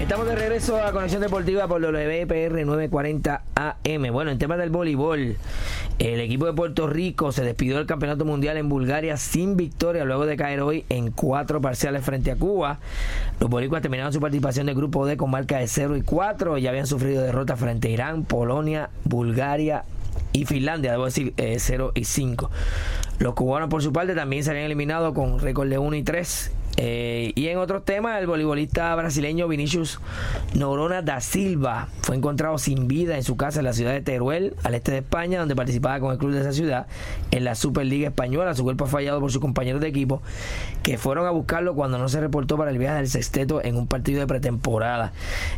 [0.00, 4.10] Estamos de regreso a Conexión Deportiva por WPR 940 AM.
[4.10, 5.36] Bueno, en tema del voleibol,
[5.98, 10.24] el equipo de Puerto Rico se despidió del Campeonato Mundial en Bulgaria sin victoria luego
[10.24, 12.78] de caer hoy en cuatro parciales frente a Cuba.
[13.38, 16.62] Los boricuas terminaron su participación del grupo D con marca de 0 y 4 y
[16.62, 19.84] ya habían sufrido derrotas frente a Irán, Polonia, Bulgaria
[20.32, 22.50] y Finlandia, debo decir 0 y 5.
[23.18, 26.52] Los cubanos por su parte también se habían eliminado con récord de 1 y 3
[26.80, 29.98] eh, y en otros temas, el voleibolista brasileño Vinicius
[30.54, 34.54] Norona da Silva fue encontrado sin vida en su casa en la ciudad de Teruel,
[34.62, 36.86] al este de España, donde participaba con el club de esa ciudad
[37.32, 38.54] en la Superliga Española.
[38.54, 40.22] Su cuerpo fue fallado por sus compañeros de equipo
[40.84, 43.88] que fueron a buscarlo cuando no se reportó para el viaje del sexteto en un
[43.88, 45.12] partido de pretemporada.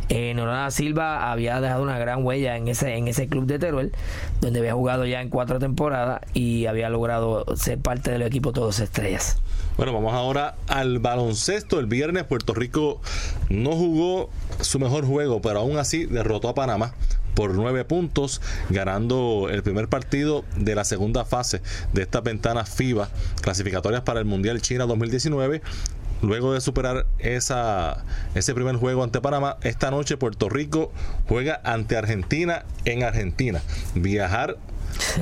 [0.09, 3.59] Eh, Norona da Silva había dejado una gran huella en ese, en ese club de
[3.59, 3.91] Teruel,
[4.41, 8.79] donde había jugado ya en cuatro temporadas y había logrado ser parte del equipo Todos
[8.79, 9.39] Estrellas.
[9.81, 11.79] Bueno, vamos ahora al baloncesto.
[11.79, 13.01] El viernes Puerto Rico
[13.49, 16.93] no jugó su mejor juego, pero aún así derrotó a Panamá
[17.33, 21.63] por nueve puntos, ganando el primer partido de la segunda fase
[21.93, 23.09] de esta ventana FIBA
[23.41, 25.63] clasificatorias para el Mundial China 2019.
[26.21, 30.91] Luego de superar esa, ese primer juego ante Panamá, esta noche Puerto Rico
[31.27, 33.63] juega ante Argentina en Argentina.
[33.95, 34.57] Viajar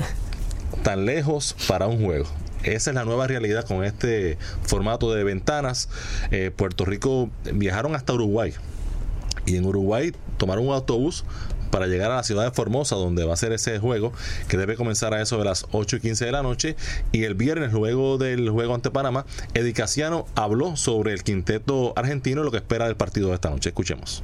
[0.84, 2.28] tan lejos para un juego.
[2.64, 5.90] Esa es la nueva realidad con este formato de ventanas.
[6.32, 8.54] Eh, Puerto Rico viajaron hasta Uruguay
[9.46, 11.24] y en Uruguay tomaron un autobús
[11.72, 14.12] para llegar a la ciudad de Formosa, donde va a ser ese juego,
[14.48, 16.76] que debe comenzar a eso de las 8 y 15 de la noche.
[17.12, 22.46] Y el viernes, luego del juego ante Panamá, Edicaciano habló sobre el quinteto argentino y
[22.46, 23.70] lo que espera del partido de esta noche.
[23.70, 24.24] Escuchemos.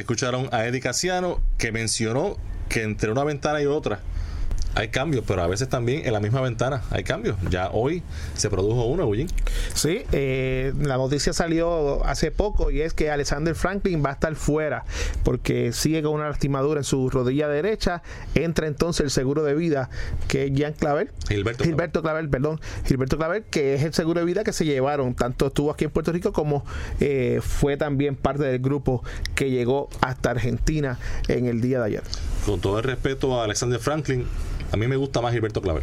[0.00, 2.36] Escucharon a Eddie Casiano que mencionó
[2.68, 4.00] que entre una ventana y otra
[4.76, 7.36] hay cambios, pero a veces también en la misma ventana hay cambios.
[7.50, 8.02] Ya hoy
[8.34, 9.30] se produjo uno, Eugene.
[9.72, 14.34] Sí, eh, la noticia salió hace poco y es que Alexander Franklin va a estar
[14.34, 14.84] fuera
[15.24, 18.02] porque sigue con una lastimadura en su rodilla derecha.
[18.34, 19.88] Entra entonces el seguro de vida
[20.28, 21.10] que es Jean Clavel.
[21.26, 22.60] Gilberto, Gilberto Clavel, perdón.
[22.84, 25.14] Gilberto Clavel, que es el seguro de vida que se llevaron.
[25.14, 26.66] Tanto estuvo aquí en Puerto Rico como
[27.00, 29.02] eh, fue también parte del grupo
[29.34, 32.02] que llegó hasta Argentina en el día de ayer.
[32.46, 34.24] Con todo el respeto a Alexander Franklin,
[34.70, 35.82] a mí me gusta más Gilberto Claver.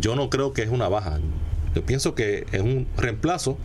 [0.00, 1.20] yo no creo que es una baja.
[1.72, 3.56] Yo pienso que es un reemplazo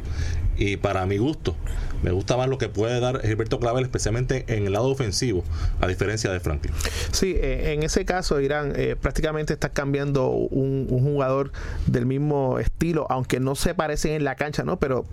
[0.57, 1.55] y para mi gusto
[2.03, 5.43] me gusta más lo que puede dar Gilberto Clavel, especialmente en el lado ofensivo,
[5.81, 6.73] a diferencia de Franklin.
[7.11, 11.51] Sí, eh, en ese caso, Irán, eh, prácticamente está cambiando un, jugador
[11.85, 14.77] del mismo estilo, aunque no se parecen en la cancha, ¿no?
[14.77, 15.05] Pero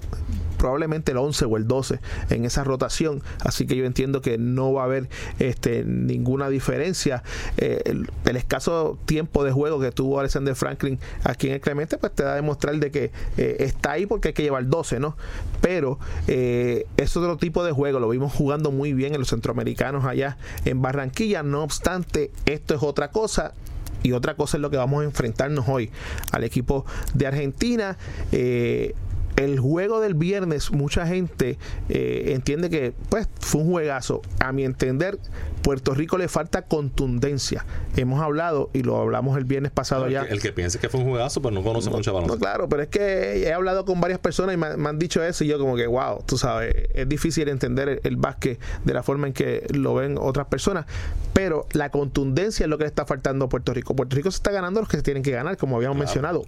[0.58, 3.22] probablemente el 11 o el 12 en esa rotación.
[3.40, 7.22] Así que yo entiendo que no va a haber este, ninguna diferencia.
[7.58, 12.12] Eh, el, escaso tiempo de juego que tuvo Alexander Franklin aquí en el Clemente, pues
[12.12, 15.16] te da a demostrar de que está ahí porque hay que llevar 12, ¿no?
[15.60, 18.00] Pero eh, es otro tipo de juego.
[18.00, 21.42] Lo vimos jugando muy bien en los centroamericanos allá en Barranquilla.
[21.42, 23.54] No obstante, esto es otra cosa
[24.02, 25.90] y otra cosa es lo que vamos a enfrentarnos hoy
[26.30, 26.84] al equipo
[27.14, 27.96] de Argentina.
[28.32, 28.94] Eh,
[29.36, 34.22] el juego del viernes, mucha gente eh, entiende que pues fue un juegazo.
[34.40, 35.18] A mi entender,
[35.62, 37.64] Puerto Rico le falta contundencia.
[37.96, 40.22] Hemos hablado y lo hablamos el viernes pasado ya.
[40.22, 42.36] El que, piense que fue un juegazo, pues no conoce mucho baloncesto.
[42.36, 45.44] No, claro, pero es que he hablado con varias personas y me, han dicho eso
[45.44, 49.02] y yo como que, wow, tú sabes, es difícil entender el, el, básquet de la
[49.02, 50.86] forma en que lo ven otras personas.
[51.32, 53.96] Pero la contundencia es lo que le está faltando a Puerto Rico.
[53.96, 56.44] Puerto Rico se está ganando los que se tienen que ganar, como habíamos mencionado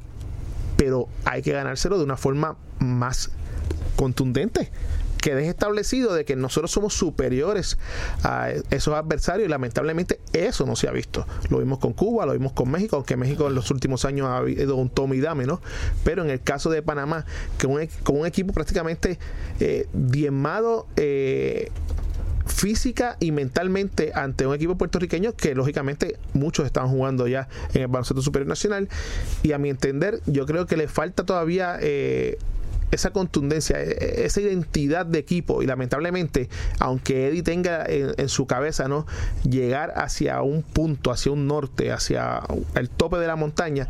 [0.77, 3.31] pero hay que ganárselo de una forma más
[3.97, 4.71] contundente
[5.27, 7.79] que deje establecido de que nosotros somos superiores
[8.23, 11.27] a esos adversarios y lamentablemente eso no se ha visto.
[11.51, 14.37] Lo vimos con Cuba, lo vimos con México, aunque México en los últimos años ha
[14.37, 15.61] habido un tome y dame, ¿no?
[16.05, 17.27] Pero en el caso de Panamá,
[17.59, 19.19] que un, con un equipo prácticamente
[19.59, 21.73] eh, diezmado eh,
[22.47, 27.89] física y mentalmente ante un equipo puertorriqueño que lógicamente muchos están jugando ya en el
[27.89, 28.89] baloncesto superior nacional
[29.43, 32.39] y a mi entender yo creo que le falta todavía eh,
[32.91, 35.63] esa contundencia, e, e, esa identidad de equipo.
[35.63, 39.07] Y lamentablemente, aunque Eddie tenga en, su cabeza no
[39.49, 42.43] llegar hacia un punto, hacia un norte, hacia
[42.75, 43.89] el tope de la montaña,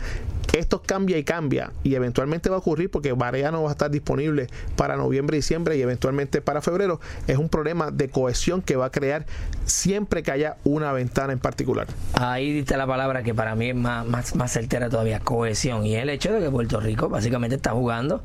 [0.58, 3.90] esto cambia y cambia y eventualmente va a ocurrir porque Barea no va a estar
[3.90, 7.00] disponible para noviembre, diciembre y eventualmente para febrero.
[7.26, 9.26] Es un problema de cohesión que va a crear
[9.64, 11.86] siempre que haya una ventana en particular.
[12.14, 15.84] Ahí diste la palabra que para mí es más, más, más certera todavía, cohesión.
[15.86, 18.22] Y el hecho de que Puerto Rico básicamente está jugando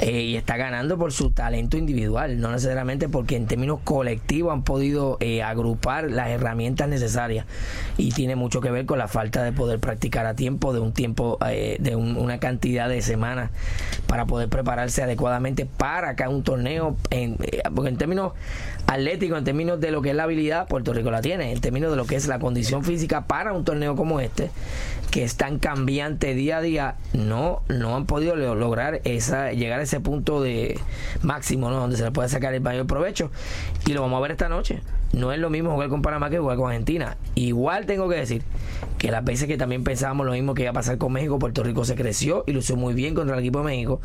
[0.00, 4.62] eh, y está ganando por su talento individual, no necesariamente porque en términos colectivos han
[4.62, 7.46] podido eh, agrupar las herramientas necesarias.
[7.96, 10.92] Y tiene mucho que ver con la falta de poder practicar a tiempo, de un
[10.92, 13.50] tiempo eh, de una cantidad de semanas
[14.06, 18.32] para poder prepararse adecuadamente para acá un torneo, en, eh, porque en términos
[18.86, 21.90] atléticos, en términos de lo que es la habilidad, Puerto Rico la tiene, en términos
[21.90, 24.50] de lo que es la condición física para un torneo como este,
[25.10, 29.82] que es tan cambiante día a día, no, no han podido lograr esa, llegar a
[29.82, 30.78] ese punto de
[31.22, 31.76] máximo, ¿no?
[31.76, 33.30] donde se le puede sacar el mayor provecho.
[33.86, 34.80] Y lo vamos a ver esta noche
[35.16, 37.16] no es lo mismo jugar con Panamá que jugar con Argentina.
[37.34, 38.42] Igual tengo que decir
[38.98, 41.62] que las veces que también pensábamos lo mismo que iba a pasar con México, Puerto
[41.62, 44.00] Rico se creció y lució muy bien contra el equipo de México.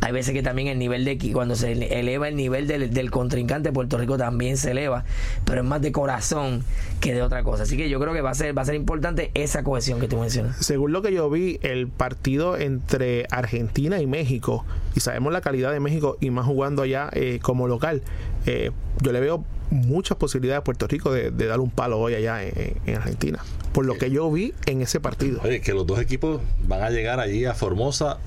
[0.00, 3.98] Hay veces que también el nivel de cuando se eleva el nivel del, contrincante, Puerto
[3.98, 5.04] Rico también se eleva,
[5.44, 6.64] pero es más de corazón
[7.00, 7.64] que de otra cosa.
[7.64, 10.08] Así que yo creo que va a ser va a ser importante esa cohesión que
[10.08, 10.56] tú mencionas.
[10.64, 15.72] Según lo que yo vi, el partido entre Argentina y México, y sabemos la calidad
[15.72, 18.02] de México y más jugando allá eh, como local,
[18.46, 18.70] eh,
[19.02, 22.94] yo le veo muchas posibilidades a Puerto Rico de, dar un palo hoy allá en,
[22.94, 23.40] Argentina.
[23.72, 25.40] Por lo que yo vi en ese partido.
[25.42, 28.18] Oye, que los dos equipos van a llegar allí a Formosa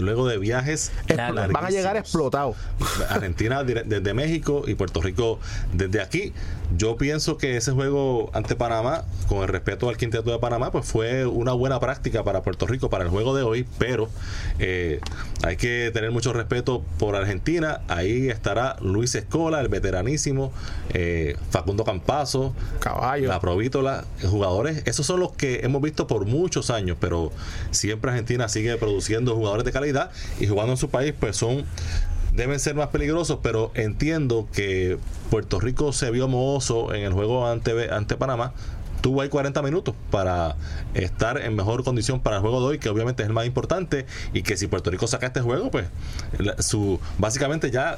[0.00, 2.56] luego de viajes van a llegar explotados.
[3.08, 5.38] Argentina desde México y Puerto Rico
[5.72, 6.32] desde aquí.
[6.76, 10.86] Yo pienso que ese juego ante Panamá, con el respeto al quinteto de Panamá, pues
[10.86, 14.10] fue una buena práctica para Puerto Rico para el juego de hoy, pero
[14.58, 15.00] eh,
[15.42, 17.80] hay que tener mucho respeto por Argentina.
[17.88, 20.52] Ahí estará Luis Escola, el veteranísimo,
[20.92, 24.82] eh, Facundo Campazo, Caballo, la Provítola, jugadores.
[24.84, 27.32] Esos son los que hemos visto por muchos años, pero
[27.70, 29.87] siempre Argentina sigue produciendo jugadores de calidad
[30.40, 31.64] y jugando en su país, pues son
[32.32, 34.98] deben ser más peligrosos, pero entiendo que
[35.30, 38.52] Puerto Rico se vio mohoso en el juego ante, ante Panamá.
[39.00, 40.56] Tuvo ahí 40 minutos para
[40.94, 44.06] estar en mejor condición para el juego de hoy, que obviamente es el más importante,
[44.32, 45.86] y que si Puerto Rico saca este juego, pues
[46.58, 47.96] su básicamente ya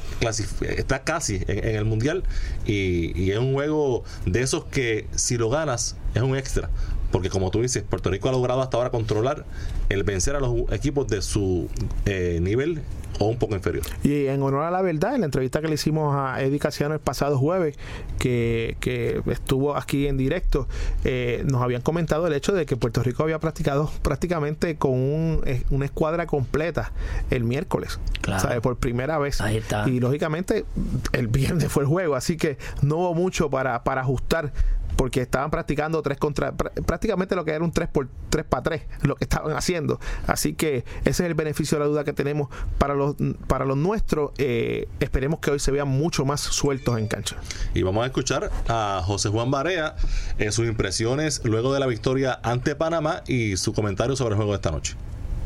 [0.60, 2.22] está casi en, el mundial
[2.66, 6.68] y, y es un juego de esos que si lo ganas es un extra
[7.10, 9.44] porque como tú dices, Puerto Rico ha logrado hasta ahora controlar
[9.88, 11.68] el vencer a los equipos de su
[12.06, 12.82] eh, nivel
[13.20, 13.84] o un poco inferior.
[14.02, 16.94] Y en honor a la verdad, en la entrevista que le hicimos a Eddie Casiano
[16.94, 17.76] el pasado jueves,
[18.18, 20.66] que, que estuvo aquí en directo,
[21.04, 25.42] eh, nos habían comentado el hecho de que Puerto Rico había practicado prácticamente con un,
[25.44, 26.92] eh, una escuadra completa
[27.30, 28.62] el miércoles, claro.
[28.62, 29.42] por primera vez.
[29.42, 29.86] Ahí está.
[29.86, 30.64] Y lógicamente
[31.12, 34.52] el viernes fue el juego, así que no hubo mucho para, para ajustar
[34.96, 38.82] porque estaban practicando tres contra prácticamente lo que era un 3 por 3 para 3
[39.02, 40.00] lo que estaban haciendo.
[40.26, 42.48] Así que ese es el beneficio de la duda que tenemos
[42.78, 44.32] para los para los nuestros.
[44.38, 47.36] Eh, esperemos que hoy se vean mucho más sueltos en cancha.
[47.74, 49.94] Y vamos a escuchar a José Juan Barea
[50.38, 54.52] en sus impresiones luego de la victoria ante Panamá y su comentario sobre el juego
[54.52, 54.96] de esta noche.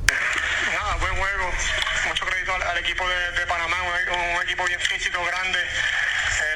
[0.07, 1.45] Nada buen juego.
[2.09, 5.59] Mucho crédito al, equipo de, Panamá un, equipo bien físico grande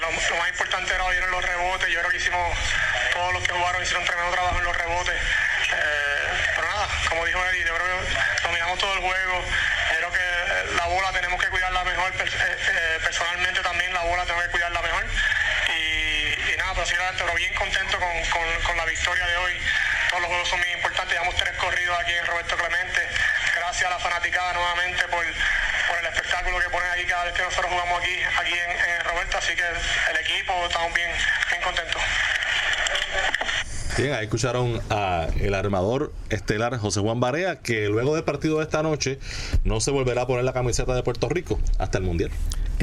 [0.08, 2.58] eh, lo, más importante era hoy en los rebotes yo creo que hicimos
[3.12, 5.14] todos los que jugaron hicieron tremendo trabajo en los rebotes.
[5.14, 9.44] Eh, pero nada, como dijo Eddie, yo creo que dominamos todo el juego.
[9.96, 12.12] creo que la bola tenemos que cuidarla mejor.
[12.12, 15.04] Eh, eh, personalmente también la bola tengo que cuidarla mejor.
[15.76, 16.74] Y, nada,
[17.18, 19.60] pero, bien contento con, la victoria de hoy.
[20.08, 21.12] Todos los juegos son muy importantes.
[21.12, 23.08] Llevamos tres corridos aquí en Roberto Clemente.
[23.56, 25.24] Gracias a la fanaticada nuevamente por,
[25.88, 29.38] por el espectáculo que ponen aquí cada vez que nosotros jugamos aquí, aquí en, Roberta,
[29.38, 31.10] así que el equipo estamos bien,
[31.50, 32.02] bien contentos.
[33.96, 38.64] Bien, ahí escucharon a el armador estelar José Juan Barea, que luego del partido de
[38.64, 39.18] esta noche
[39.64, 42.30] no se volverá a poner la camiseta de Puerto Rico hasta el Mundial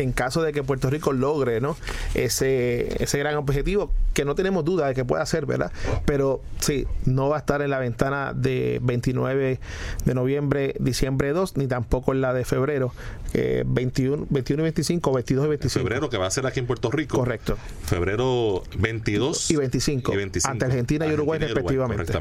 [0.03, 1.77] en caso de que Puerto Rico logre ¿no?
[2.13, 5.71] ese, ese gran objetivo, que no tenemos duda de que pueda ser, ¿verdad?
[6.05, 9.59] Pero sí, no va a estar en la ventana de 29
[10.05, 12.93] de noviembre, diciembre 2, ni tampoco en la de febrero,
[13.33, 15.83] 21, 21 y 25, 22 y 25.
[15.83, 17.17] Febrero, que va a ser aquí en Puerto Rico.
[17.17, 17.57] Correcto.
[17.85, 22.13] Febrero 22 y 25, y 25 ante Argentina y Uruguay, respectivamente.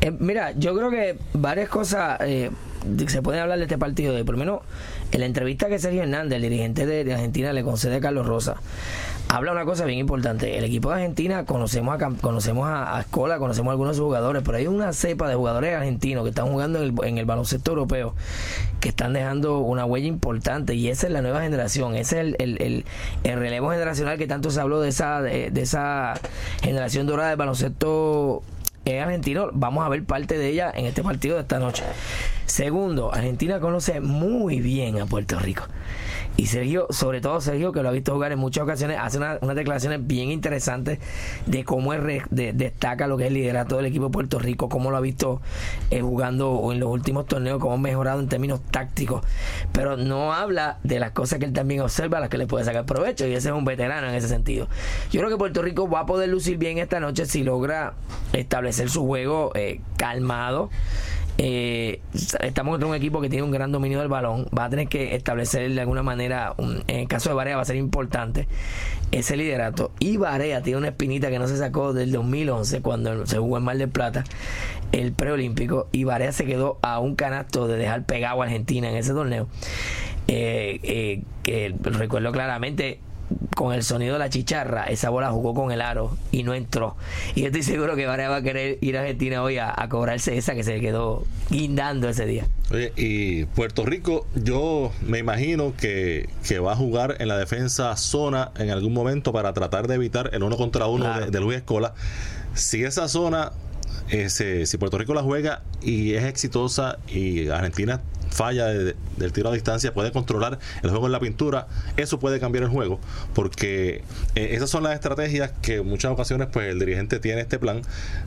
[0.00, 2.50] Eh, mira, yo creo que varias cosas eh,
[3.06, 4.14] se pueden hablar de este partido.
[4.14, 4.60] De por lo menos
[5.12, 8.56] en la entrevista que Sergio Hernández, el dirigente de, Argentina, le concede a Carlos Rosa,
[9.28, 10.58] habla una cosa bien importante.
[10.58, 14.42] El equipo de Argentina, conocemos a, conocemos a, Escola, conocemos a algunos de sus jugadores,
[14.44, 18.14] pero hay una cepa de jugadores argentinos que están jugando en el, baloncesto europeo
[18.80, 22.84] que están dejando una huella importante y esa es la nueva generación, ese es el,
[23.24, 26.14] relevo generacional que tanto se habló de esa, de, de esa
[26.62, 28.42] generación dorada del baloncesto
[28.96, 29.50] argentino.
[29.52, 31.84] Vamos a ver parte de ella en este partido de esta noche.
[32.46, 35.64] Segundo, Argentina conoce muy bien a Puerto Rico.
[36.38, 39.56] Y Sergio, sobre todo Sergio, que lo ha visto jugar en muchas ocasiones, hace unas
[39.56, 41.00] declaraciones bien interesantes
[41.46, 41.92] de cómo
[42.30, 45.40] destaca lo que es el liderato del equipo de Puerto Rico, cómo lo ha visto
[45.90, 49.24] eh, jugando en los últimos torneos, cómo ha mejorado en términos tácticos.
[49.72, 52.84] Pero no habla de las cosas que él también observa, las que le puede sacar
[52.84, 54.68] provecho, y ese es un veterano en ese sentido.
[55.10, 57.94] Yo creo que Puerto Rico va a poder lucir bien esta noche si logra
[58.32, 60.70] establecer su juego eh, calmado
[61.40, 62.00] eh,
[62.40, 64.46] estamos contra un equipo que tiene un gran dominio del balón.
[64.56, 67.64] Va a tener que establecer de alguna manera, en el caso de Barea va a
[67.64, 68.48] ser importante
[69.12, 69.92] ese liderato.
[70.00, 73.64] Y Barea tiene una espinita que no se sacó del 2011 cuando se jugó en
[73.64, 74.24] Mar del Plata,
[74.90, 75.88] el preolímpico.
[75.92, 79.46] Y Barea se quedó a un canasto de dejar pegado a Argentina en ese torneo.
[80.26, 83.00] Eh, eh, que recuerdo claramente
[83.58, 86.94] con el sonido de la chicharra, esa bola jugó con el aro y no entró.
[87.34, 90.38] Y yo estoy seguro que Varea va a querer ir a Argentina hoy a, cobrarse
[90.38, 92.46] esa que se quedó guindando ese día.
[92.70, 96.28] Oye, y Puerto Rico, yo me imagino que,
[96.64, 100.44] va a jugar en la defensa zona en algún momento para tratar de evitar el
[100.44, 101.94] uno contra uno de, de Luis Escola.
[102.54, 103.50] Si esa zona
[104.28, 108.00] si Puerto Rico la juega y es exitosa y Argentina
[108.30, 111.66] falla del tiro a distancia, puede controlar el juego en la pintura,
[111.96, 113.00] eso puede cambiar el juego,
[113.34, 114.02] porque
[114.34, 117.82] eh, esas son las estrategias que en muchas ocasiones pues el dirigente tiene este plan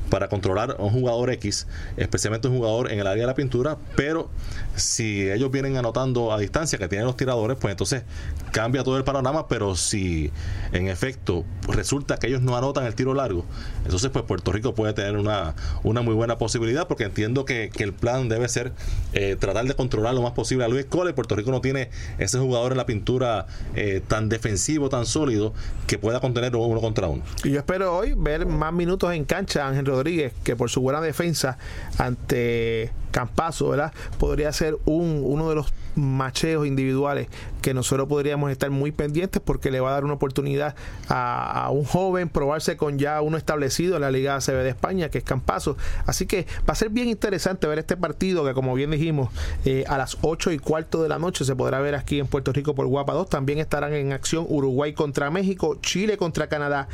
[0.09, 3.77] para controlar a un jugador X, especialmente un jugador en el área de la pintura,
[3.95, 4.29] pero
[4.75, 8.03] si ellos vienen anotando a distancia que tienen los tiradores, pues entonces
[8.51, 10.31] cambia todo el panorama, pero si
[10.73, 13.45] en efecto resulta que ellos no anotan el tiro largo,
[13.85, 17.93] entonces pues Puerto Rico puede tener una, una muy buena posibilidad, porque entiendo que, el
[17.93, 18.73] plan debe ser
[19.13, 21.13] eh, tratar de controlar lo más posible a Luis Cole.
[21.13, 25.53] Puerto Rico no tiene ese jugador en la pintura eh, tan defensivo, tan sólido,
[25.87, 27.23] que pueda contener uno contra uno.
[27.43, 31.01] Y yo espero hoy ver más minutos en cancha Ángel Rodríguez, que por su buena
[31.01, 31.57] defensa
[31.97, 33.93] ante Campazo, ¿verdad?
[34.17, 37.27] Podría ser un, uno de los macheos individuales
[37.61, 40.75] que nosotros podríamos estar muy pendientes porque le va a dar una oportunidad
[41.09, 45.19] a, un joven probarse con ya uno establecido en la Liga ACB de España, que
[45.19, 45.77] es Campazo.
[46.05, 49.29] Así que va a ser bien interesante ver este partido que, como bien dijimos,
[49.65, 52.51] eh, a las 8 y cuarto de la noche se podrá ver aquí en Puerto
[52.51, 53.29] Rico por Guapa 2.
[53.29, 56.87] También estarán en acción Uruguay contra México, Chile contra Canadá,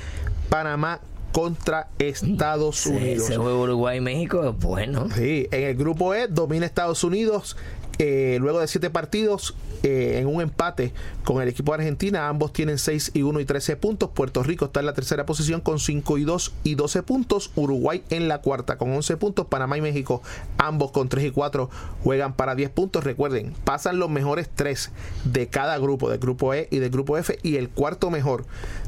[0.49, 0.99] Panamá
[1.31, 3.29] contra Estados Unidos.
[3.29, 5.07] Ese juego Uruguay-México bueno.
[5.15, 7.57] Sí, en el grupo E domina Estados Unidos,
[7.99, 10.91] eh, luego de siete partidos, eh, en un empate
[11.23, 14.09] con el equipo de Argentina, ambos tienen 6 y 1 y 13 puntos.
[14.13, 17.51] Puerto Rico está en la tercera posición con 5 y 2 y 12 puntos.
[17.55, 19.47] Uruguay en la cuarta con 11 puntos.
[19.47, 20.21] Panamá y México,
[20.57, 21.69] ambos con 3 y 4,
[22.03, 23.03] juegan para 10 puntos.
[23.03, 24.91] Recuerden, pasan los mejores 3
[25.25, 27.37] de cada grupo, del grupo E y del grupo F.
[27.43, 28.45] Y el cuarto mejor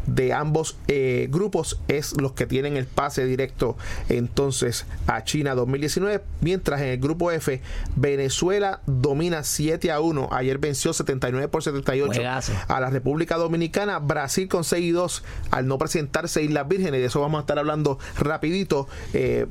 [0.08, 6.22] de ambos eh, grupos es los que tienen el pase directo entonces a China 2019.
[6.42, 7.62] Mientras en el grupo F,
[7.96, 10.30] Venezuela domina 7 a 1.
[10.32, 12.22] Ayer venció 79 por 78
[12.68, 14.00] a la República Dominicana.
[14.00, 17.00] Brasil con 6 y 2 al no presentarse Islas Vírgenes.
[17.00, 18.88] De eso vamos a estar hablando rapidito.
[19.14, 19.48] Eh,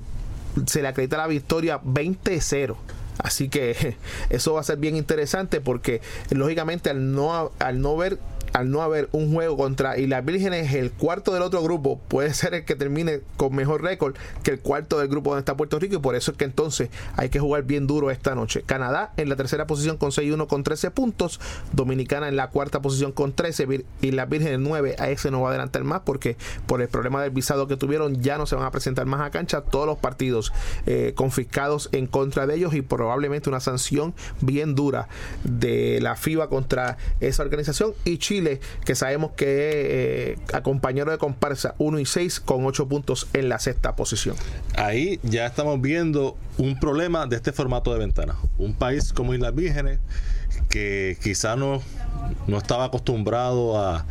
[0.66, 2.76] se le acredita la victoria 20-0.
[3.18, 3.96] Así que
[4.30, 8.18] eso va a ser bien interesante porque lógicamente al no, al no ver
[8.59, 12.35] al no haber un juego contra y las Vírgenes, el cuarto del otro grupo puede
[12.35, 15.79] ser el que termine con mejor récord que el cuarto del grupo donde está Puerto
[15.79, 18.63] Rico y por eso es que entonces hay que jugar bien duro esta noche.
[18.67, 21.41] Canadá en la tercera posición con 6-1 con 13 puntos,
[21.73, 25.49] Dominicana en la cuarta posición con 13 y las Vírgenes 9, a ese no va
[25.49, 26.37] a adelantar más porque
[26.67, 29.31] por el problema del visado que tuvieron ya no se van a presentar más a
[29.31, 30.53] cancha todos los partidos
[30.87, 35.07] eh, confiscados en contra de ellos y probablemente una sanción bien dura
[35.45, 38.47] de la FIBA contra esa organización y Chile
[38.84, 40.36] que sabemos que eh,
[41.12, 44.36] de comparsa 1 y 6 con 8 puntos en la sexta posición.
[44.76, 48.36] Ahí ya estamos viendo un problema de este formato de ventana.
[48.59, 50.01] Un país como Islas Vírgenes
[50.68, 51.80] que quizá no,
[52.46, 54.05] no estaba acostumbrado a,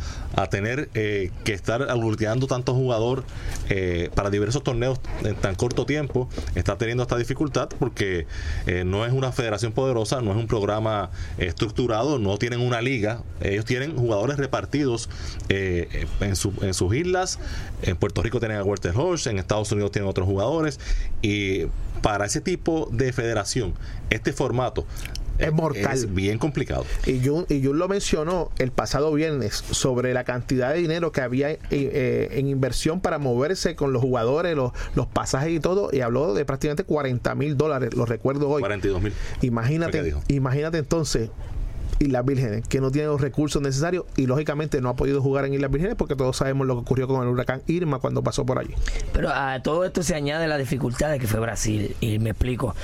[0.50, 3.24] tener eh, que estar aglutinando tanto jugador
[3.70, 8.28] eh, para diversos torneos en tan corto tiempo, está teniendo esta dificultad porque
[8.66, 13.24] eh, no es una federación poderosa, no es un programa estructurado, no tienen una liga,
[13.40, 15.10] ellos tienen jugadores repartidos
[15.48, 15.88] en,
[16.20, 17.40] en, sus islas,
[17.82, 20.78] en Puerto Rico tienen a Walter Hodge, en Estados Unidos tienen otros jugadores.
[21.20, 21.66] Y
[22.00, 23.74] para ese tipo de federación,
[24.10, 24.86] este formato
[25.38, 25.92] es mortal.
[25.92, 26.84] Es bien complicado.
[27.06, 31.20] Y Jun, y Jun lo mencionó el pasado viernes sobre la cantidad de dinero que
[31.20, 35.90] había eh, eh, en inversión para moverse con los jugadores, los, los pasajes y todo,
[35.92, 38.60] y habló de prácticamente 40 mil dólares, lo recuerdo hoy.
[38.60, 39.12] 42 mil.
[39.42, 41.30] Imagínate, imagínate entonces
[41.98, 45.54] Islas Vírgenes, que no tiene los recursos necesarios y lógicamente no ha podido jugar en
[45.54, 48.58] Islas Vírgenes porque todos sabemos lo que ocurrió con el huracán Irma cuando pasó por
[48.58, 48.74] allí.
[49.12, 52.74] Pero a todo esto se añade la dificultad de que fue Brasil, y me explico.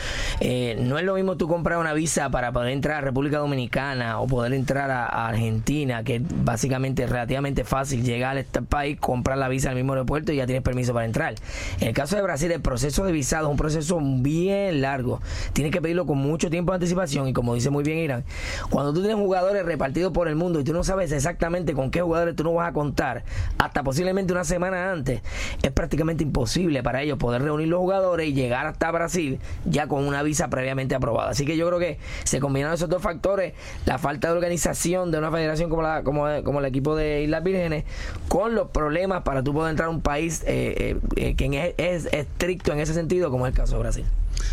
[0.41, 4.21] Eh, no es lo mismo tú comprar una visa para poder entrar a República Dominicana
[4.21, 9.39] o poder entrar a, Argentina, que básicamente es relativamente fácil llegar a este país, comprar
[9.39, 11.35] la visa al mismo aeropuerto y ya tienes permiso para entrar.
[11.81, 15.21] En el caso de Brasil, el proceso de visado es un proceso bien largo.
[15.53, 18.25] Tienes que pedirlo con mucho tiempo de anticipación y como dice muy bien Irán,
[18.71, 22.01] cuando tú tienes jugadores repartidos por el mundo y tú no sabes exactamente con qué
[22.01, 23.25] jugadores tú no vas a contar,
[23.59, 25.21] hasta posiblemente una semana antes,
[25.63, 30.07] es prácticamente imposible para ellos poder reunir los jugadores y llegar hasta Brasil ya con
[30.07, 31.31] una visa previamente aprobada.
[31.31, 33.53] Así que yo creo que se combinan esos dos factores,
[33.85, 37.45] la falta de organización de una federación como, la, como, como el equipo de Islas
[37.45, 37.85] Vírgenes,
[38.29, 42.07] con los problemas para tú poder entrar a un país eh, eh, eh, que es,
[42.07, 44.05] es estricto en ese sentido, como es el caso de Brasil.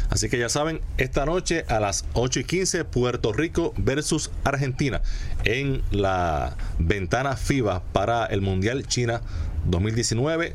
[0.09, 5.01] Así que ya saben, esta noche a las 8 y 15, Puerto Rico versus Argentina
[5.43, 9.21] en la ventana FIBA para el Mundial China
[9.65, 10.53] 2019.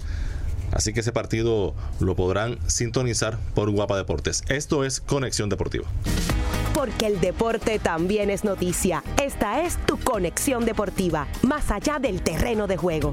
[0.73, 4.43] Así que ese partido lo podrán sintonizar por Guapa Deportes.
[4.49, 5.87] Esto es Conexión Deportiva.
[6.75, 9.03] Porque el deporte también es noticia.
[9.23, 13.13] Esta es tu Conexión Deportiva, más allá del terreno de juego.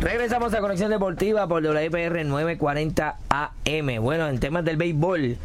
[0.00, 4.00] Regresamos a Conexión Deportiva por WPR 940 AM.
[4.00, 5.36] Bueno, en temas del béisbol,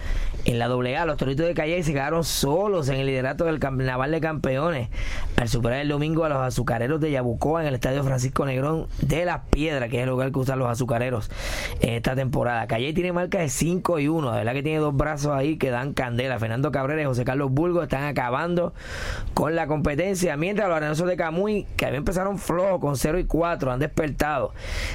[0.46, 4.12] en la AA, los Toritos de Calle se quedaron solos en el liderato del Carnaval
[4.12, 4.90] de Campeones
[5.38, 9.24] al superar el domingo a los azucareros de Yabucoa en el Estadio Francisco Negrón de
[9.24, 11.32] Las Piedras, que es el lugar que usan los azucareros
[11.80, 12.68] esta temporada.
[12.68, 15.70] Calle tiene marca de 5 y 1, de verdad que tiene dos brazos ahí que
[15.70, 16.38] dan candela.
[16.40, 18.74] Fernando Cabrera y José Carlos Bulgo están acabando
[19.34, 23.24] con la competencia, mientras los arenosos de Camuy, que habían empezaron flojos con 0 y
[23.24, 24.43] 4, han despertado,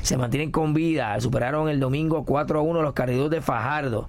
[0.03, 4.09] se mantienen con vida, superaron el domingo 4 a 1 los carridos de Fajardo.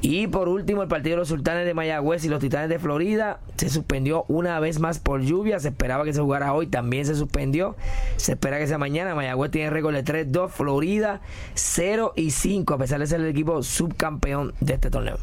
[0.00, 3.38] Y por último, el partido de los Sultanes de Mayagüez y los Titanes de Florida
[3.56, 5.60] se suspendió una vez más por lluvia.
[5.60, 7.76] Se esperaba que se jugara hoy, también se suspendió.
[8.16, 9.14] Se espera que sea mañana.
[9.14, 11.20] Mayagüez tiene récord de 3-2, Florida
[11.54, 15.18] 0 y 5, a pesar de ser el equipo subcampeón de este torneo.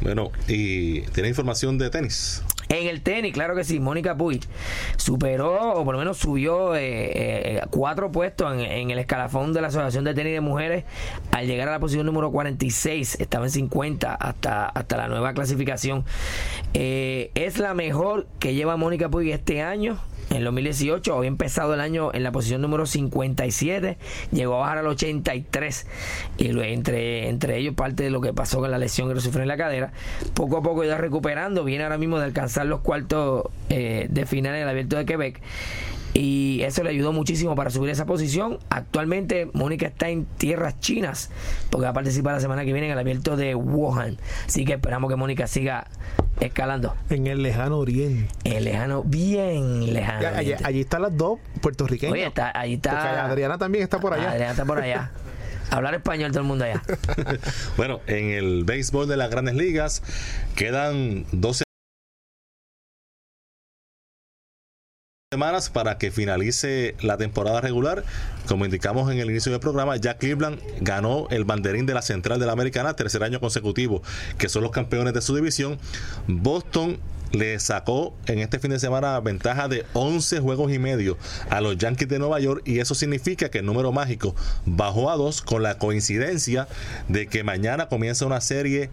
[0.00, 2.42] Bueno, y tiene información de tenis.
[2.68, 4.42] En el tenis, claro que sí, Mónica Puig
[4.96, 9.68] superó o por lo menos subió eh, eh, cuatro puestos en, el escalafón de la
[9.68, 10.84] Asociación de Tenis de Mujeres
[11.30, 16.04] al llegar a la posición número 46, estaba en 50 hasta, hasta la nueva clasificación.
[16.72, 19.98] Eh, es la mejor que lleva Mónica Puig este año
[20.30, 23.98] en el 2018 había empezado el año en la posición número 57,
[24.32, 25.86] llegó a bajar al 83
[26.38, 29.48] y entre, entre ellos parte de lo que pasó con la lesión que sufrió en
[29.48, 29.92] la cadera.
[30.34, 34.54] Poco a poco iba recuperando, viene ahora mismo de alcanzar los cuartos eh, de final
[34.54, 35.40] en el abierto de Quebec
[36.14, 38.60] y eso le ayudó muchísimo para subir esa posición.
[38.70, 41.30] Actualmente Mónica está en tierras chinas
[41.70, 44.16] porque va a participar la semana que viene en el abierto de Wuhan.
[44.46, 45.88] Así que esperamos que Mónica siga
[46.40, 46.94] escalando.
[47.10, 48.32] En el lejano oriente.
[48.44, 50.28] En el lejano, bien lejano.
[50.64, 52.12] allí, están las dos puertorriqueñas.
[52.12, 53.26] Oye, está, ahí está.
[53.26, 54.30] Adriana también está por allá.
[54.30, 55.10] Adriana está por allá.
[55.70, 56.80] Hablar español todo el mundo allá.
[57.76, 60.02] bueno, en el béisbol de las grandes ligas
[60.54, 61.64] quedan 12
[65.34, 68.04] semanas para que finalice la temporada regular.
[68.46, 72.38] Como indicamos en el inicio del programa, ya Cleveland ganó el banderín de la Central
[72.38, 74.00] de la Americana, tercer año consecutivo,
[74.38, 75.76] que son los campeones de su división.
[76.28, 77.00] Boston
[77.32, 81.18] le sacó en este fin de semana ventaja de 11 juegos y medio
[81.50, 85.16] a los Yankees de Nueva York y eso significa que el número mágico bajó a
[85.16, 86.68] 2 con la coincidencia
[87.08, 88.90] de que mañana comienza una serie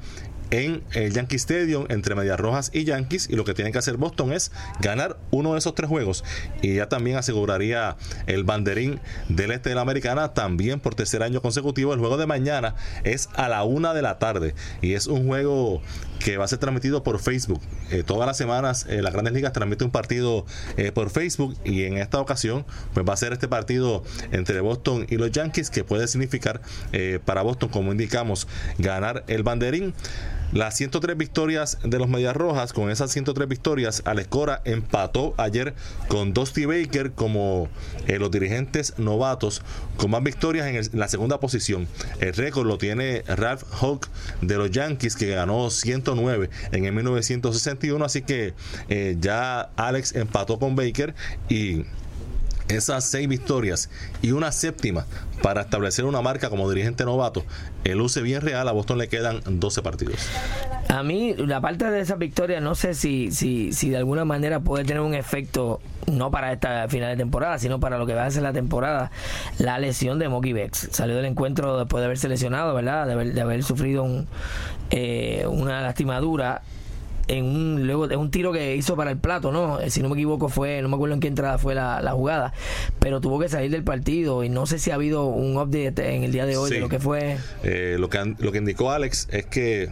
[0.52, 3.98] en el Yankee Stadium entre Medias Rojas y Yankees y lo que tiene que hacer
[3.98, 6.24] Boston es ganar uno de esos tres juegos
[6.62, 7.98] y ya también aseguraría
[8.28, 9.00] el banderín
[9.30, 13.30] del este de la americana también por tercer año consecutivo el juego de mañana es
[13.34, 15.82] a la una de la tarde y es un juego
[16.24, 17.62] que va a ser transmitido por Facebook.
[17.90, 20.46] Eh, todas las semanas eh, las grandes ligas transmite un partido
[20.78, 25.08] eh, por Facebook y en esta ocasión pues va a ser este partido entre Boston
[25.10, 26.62] y los Yankees que puede significar
[27.26, 28.48] para Boston como indicamos
[28.78, 29.94] ganar el banderín.
[30.54, 35.74] Las 103 victorias de los Medias Rojas, con esas 103 victorias, Alescora empató ayer
[36.10, 37.70] con Dusty Baker como
[38.08, 39.62] eh, los dirigentes novatos
[39.96, 41.88] con más victorias en, la segunda posición.
[42.20, 44.10] El récord lo tiene Ralph Hawk
[44.42, 48.04] de los Yankees, que ganó 109 en el 1961.
[48.04, 48.54] Así que
[48.90, 51.16] eh, ya Alex empató con Baker
[51.48, 51.86] y
[52.72, 53.90] esas seis victorias
[54.22, 55.06] y una séptima
[55.42, 57.44] para establecer una marca como dirigente novato,
[57.84, 60.16] el luce bien real, a Boston le quedan 12 partidos.
[60.90, 64.60] A mí, la parte de esa victoria, no sé si, si, si de alguna manera
[64.60, 68.26] puede tener un efecto, no para esta final de temporada, sino para lo que va
[68.26, 69.10] a ser la temporada,
[69.58, 70.90] la lesión de Moki Bex.
[70.92, 73.08] Salió del encuentro después de haberse lesionado, ¿verdad?
[73.08, 74.28] De haber, de haber sufrido un,
[74.90, 76.62] eh, una lastimadura
[77.32, 79.80] en un luego de un tiro que hizo para el plato, ¿no?
[79.80, 82.54] Eh, si no me equivoco fue, no me acuerdo en qué entrada fue la, jugada,
[83.00, 86.24] pero tuvo que salir del partido y no sé si ha habido un update en
[86.24, 87.38] el día de hoy de lo que fue.
[87.64, 89.90] Eh, lo que lo que indicó Alex es que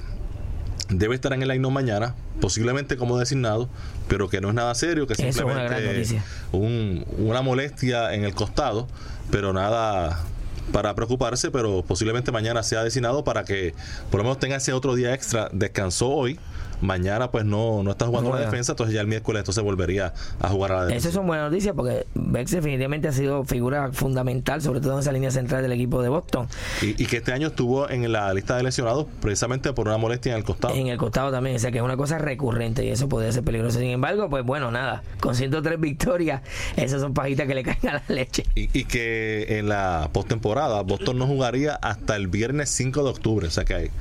[0.90, 3.70] debe estar en el line mañana, posiblemente como designado,
[4.10, 6.16] pero que no es nada serio, que simplemente es
[6.52, 8.88] un, una molestia en el costado,
[9.32, 10.26] pero nada
[10.74, 13.74] para preocuparse, pero posiblemente mañana sea designado para que
[14.12, 15.50] por lo menos tenga ese otro día extra.
[15.54, 16.40] Descansó hoy
[16.82, 20.50] mañana pues no, no está jugando la defensa, entonces ya el miércoles entonces volvería a
[20.50, 21.10] jugar a la defensa.
[21.10, 25.12] Esas son buenas noticias porque Bex definitivamente ha sido figura fundamental, sobre todo en esa
[25.12, 26.48] línea central del equipo de Boston.
[26.82, 30.38] Y, que este año estuvo en la lista de lesionados precisamente por una molestia en
[30.38, 30.76] el costado.
[30.76, 33.44] En el costado también, o sea que es una cosa recurrente y eso podría ser
[33.44, 33.80] peligroso.
[33.80, 36.42] Sin embargo, pues bueno, nada, con 103 victorias,
[36.76, 38.46] esas son pajitas que le caen a la leche.
[38.56, 43.48] Y, y que en la postemporada Boston no jugaría hasta el viernes 5 de octubre,
[43.48, 43.92] o sea que hay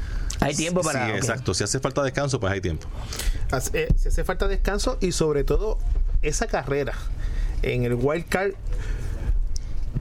[0.40, 1.06] hay tiempo para.
[1.06, 1.54] Sí, exacto.
[1.54, 2.88] Si hace falta descanso, pues hay tiempo.
[3.72, 5.78] Eh, si hace falta descanso y sobre todo
[6.22, 6.94] esa carrera
[7.62, 8.52] en el wild card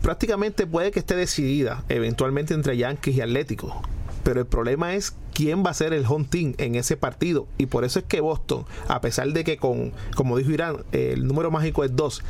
[0.02, 3.82] prácticamente puede que esté decidida eventualmente entre Yankees y Atlético.
[4.24, 7.48] Pero el problema es quién va a ser el home team en ese partido.
[7.58, 11.26] Y por eso es que Boston, a pesar de que con, como dijo Irán, el
[11.26, 12.22] número mágico es 2,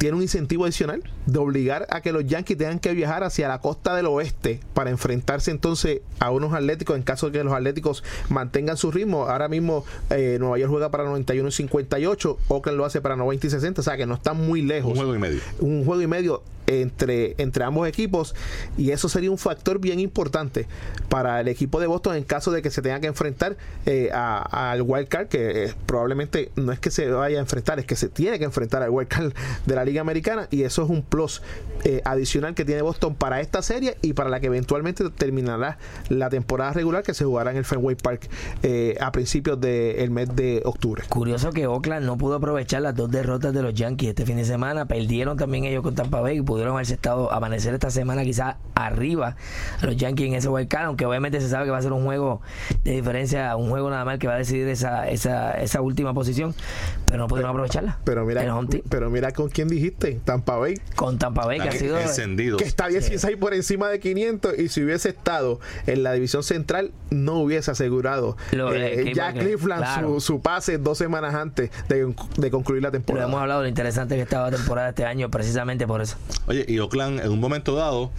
[0.00, 3.60] tiene un incentivo adicional de obligar a que los Yankees tengan que viajar hacia la
[3.60, 8.02] costa del oeste para enfrentarse entonces a unos Atléticos en caso de que los Atléticos
[8.30, 9.26] mantengan su ritmo.
[9.26, 13.46] Ahora mismo eh, Nueva York juega para 91 y 58, Oakland lo hace para 90
[13.46, 14.92] y 60, o sea que no están muy lejos.
[14.92, 15.40] Un juego y medio.
[15.58, 18.34] Un juego y medio entre, entre ambos equipos
[18.78, 20.66] y eso sería un factor bien importante
[21.08, 23.56] para el equipo de Boston en caso de que se tenga que enfrentar
[23.86, 27.86] eh, al wild card que eh, probablemente no es que se vaya a enfrentar es
[27.86, 29.32] que se tiene que enfrentar al wild card
[29.66, 31.42] de la liga americana y eso es un plus
[31.84, 36.30] eh, adicional que tiene Boston para esta serie y para la que eventualmente terminará la
[36.30, 38.28] temporada regular que se jugará en el Fenway Park
[39.00, 41.02] a principios del mes de octubre.
[41.08, 44.44] Curioso que Oakland no pudo aprovechar las dos derrotas de los Yankees este fin de
[44.44, 44.86] semana.
[44.86, 49.36] Perdieron también ellos con Tampa Bay y pudieron haber estado amanecer esta semana quizás arriba
[49.80, 51.92] a los Yankees en ese wild card, aunque obviamente se sabe que va a ser
[51.92, 52.40] un juego
[52.84, 56.54] de diferencia, un juego nada más que va a decidir esa, esa, esa última posición,
[57.06, 57.98] pero no pudieron aprovecharla.
[58.04, 58.42] Pero mira,
[58.88, 62.60] pero mira con quién dijiste, Tampa Bay, con Tampa Bay, que ha sido encendidos.
[62.60, 66.92] que está 16 por encima de 500 y si hubiese estado en la división central
[67.10, 70.14] no hubiese asegurado Lo eh, Cliff ya Cleveland claro.
[70.14, 73.26] su, su pase dos semanas antes de, de concluir la Lo temporada.
[73.26, 76.16] hemos hablado de lo interesante que estaba la temporada este año, precisamente por eso.
[76.50, 78.10] Oye, y Oakland en un momento dado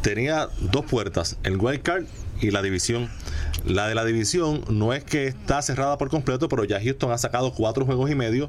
[0.00, 2.04] tenía dos puertas, el wild card
[2.40, 3.10] y la división.
[3.66, 7.18] La de la división no es que está cerrada por completo, pero ya Houston ha
[7.18, 8.48] sacado cuatro juegos y medio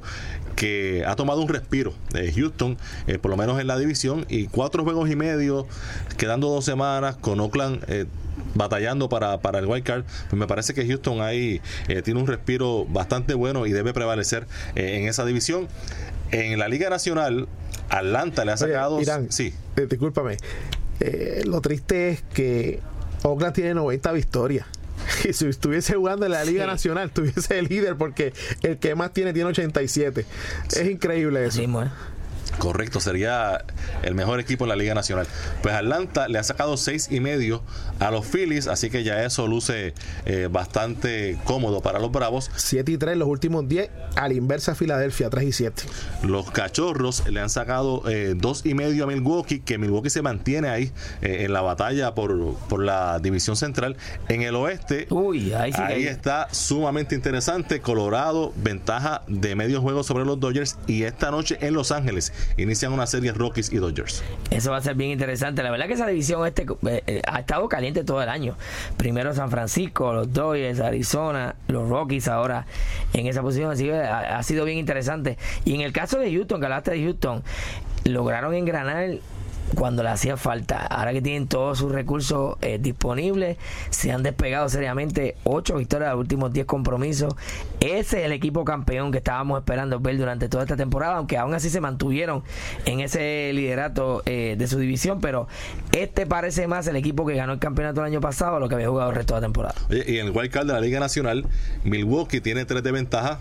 [0.56, 1.92] que ha tomado un respiro.
[2.14, 2.78] Eh, Houston,
[3.08, 5.66] eh, por lo menos en la división, y cuatro juegos y medio,
[6.18, 7.84] quedando dos semanas con Oakland.
[7.88, 8.06] eh,
[8.54, 12.28] batallando para, para el wild card pues me parece que Houston ahí eh, tiene un
[12.28, 15.68] respiro bastante bueno y debe prevalecer en esa división
[16.32, 17.48] en la Liga Nacional
[17.92, 20.38] Atlanta le ha Oye, sacado Irán, sí eh, discúlpame.
[21.00, 22.80] Eh, lo triste es que
[23.24, 24.66] Oakland tiene 90 victorias.
[25.28, 26.70] Y si estuviese jugando en la Liga Sí.
[26.72, 30.26] Nacional, estuviese el líder porque el que más tiene tiene 87.
[30.70, 31.60] Es increíble eso.
[31.60, 31.90] Mismo, ¿eh?
[32.58, 33.64] Correcto, sería
[34.04, 35.28] el mejor equipo en la Liga Nacional.
[35.62, 37.64] Pues Atlanta le ha sacado seis y medio
[38.00, 39.94] a los Phillies, así que ya eso luce
[40.26, 42.52] eh, bastante cómodo para los Bravos.
[42.56, 45.84] 7 y 3 los últimos 10, a la inversa Filadelfia, 3 y 7.
[46.24, 50.70] Los Cachorros le han sacado eh, dos y medio a Milwaukee, que Milwaukee se mantiene
[50.70, 50.92] ahí
[51.22, 53.98] eh, en la batalla por, por la división central.
[54.28, 57.82] En el oeste, Uy, ahí sí ahí está sumamente interesante.
[57.82, 60.78] Colorado, ventaja de medio juego sobre los Dodgers.
[60.88, 64.24] Y esta noche en Los Ángeles inician una serie Rockies y Dodgers.
[64.50, 65.64] Eso va a ser bien interesante.
[65.64, 68.56] La verdad que esa división este eh, eh, ha estado caliente todo el año.
[68.98, 72.66] Primero San Francisco, los Dodgers, Arizona, los Rockies ahora
[73.14, 73.72] en esa posición.
[73.72, 75.38] Así ha, ha sido bien interesante.
[75.66, 77.44] Y en el caso de Houston, que hablaste de Houston,
[78.06, 79.20] lograron engranar
[79.76, 80.86] cuando le hacía falta.
[80.86, 83.58] Ahora que tienen todos sus recursos eh, disponibles,
[83.90, 85.36] se han despegado seriamente.
[85.44, 87.36] Ocho victorias de los últimos 10 compromisos.
[87.80, 91.54] Ese es el equipo campeón que estábamos esperando ver durante toda esta temporada, aunque aún
[91.54, 92.44] así se mantuvieron
[92.86, 95.20] en ese liderato eh, de su división.
[95.22, 95.48] Pero
[95.92, 98.90] este parece más el equipo que ganó el campeonato el año pasado lo que había
[98.90, 99.76] jugado el resto de la temporada.
[99.90, 101.46] Y en el wild card de la Liga Nacional,
[101.84, 103.40] Milwaukee tiene tres de ventaja.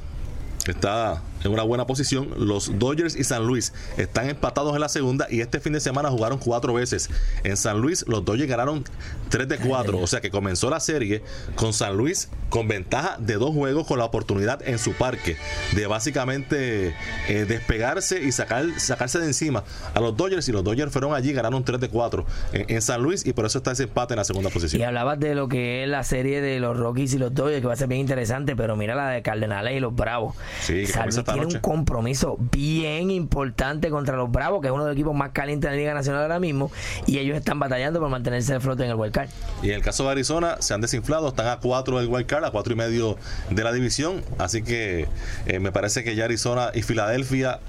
[0.67, 2.29] Está en una buena posición.
[2.37, 6.11] Los Dodgers y San Luis están empatados en la segunda y este fin de semana
[6.11, 7.11] jugaron cuatro veces.
[7.45, 8.85] En San Luis los Dodgers ganaron
[9.31, 11.23] 3 de 4, o sea que comenzó la serie
[11.55, 15.37] con San Luis con ventaja de dos juegos con la oportunidad en su parque
[15.77, 16.95] de básicamente
[17.29, 19.63] eh, despegarse y sacar, sacarse de encima
[19.95, 23.03] a los Dodgers y los Dodgers fueron allí, ganaron 3 de 4 en, en San
[23.03, 24.83] Luis y por eso está ese empate en la segunda Y posición.
[24.83, 27.75] hablabas de lo que es la serie de los Rockies y los Dodgers, que va
[27.75, 30.35] a ser bien interesante, pero mira la de Cardenales y los Bravos.
[30.61, 31.57] Sí, que San comienza Luis esta tiene noche.
[31.57, 35.71] un compromiso bien importante contra los Bravos, que es uno de los equipos más calientes
[35.71, 36.71] de la Liga Nacional ahora mismo,
[37.07, 39.29] y ellos están batallando por mantenerse de flote en el Wild Card.
[39.63, 42.45] Y en el caso de Arizona se han desinflado, están a 4 del wild card,
[42.45, 43.17] a 4 y medio
[43.51, 44.23] de la división.
[44.39, 45.09] Así que
[45.47, 47.61] eh, me parece que ya Arizona y Filadelfia,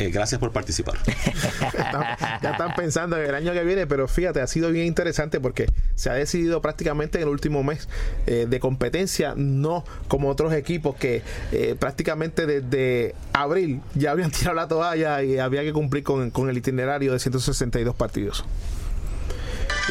[0.00, 0.98] eh, gracias por participar.
[2.42, 5.66] Ya están pensando en el año que viene, pero fíjate, ha sido bien interesante porque
[5.94, 7.88] se ha decidido prácticamente en el último mes
[8.26, 11.22] eh, de competencia, no como otros equipos que
[11.52, 16.48] eh, prácticamente desde abril ya habían tirado la toalla y había que cumplir con, con
[16.48, 18.44] el itinerario de 162 partidos.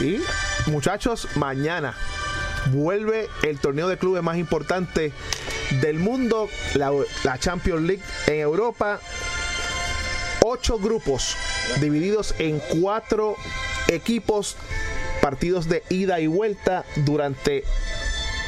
[0.01, 0.19] Y
[0.69, 1.93] muchachos, mañana
[2.71, 5.11] vuelve el torneo de clubes más importante
[5.81, 6.91] del mundo, la,
[7.23, 8.99] la Champions League en Europa
[10.59, 11.37] ocho grupos
[11.79, 13.37] divididos en cuatro
[13.87, 14.57] equipos,
[15.21, 17.63] partidos de ida y vuelta durante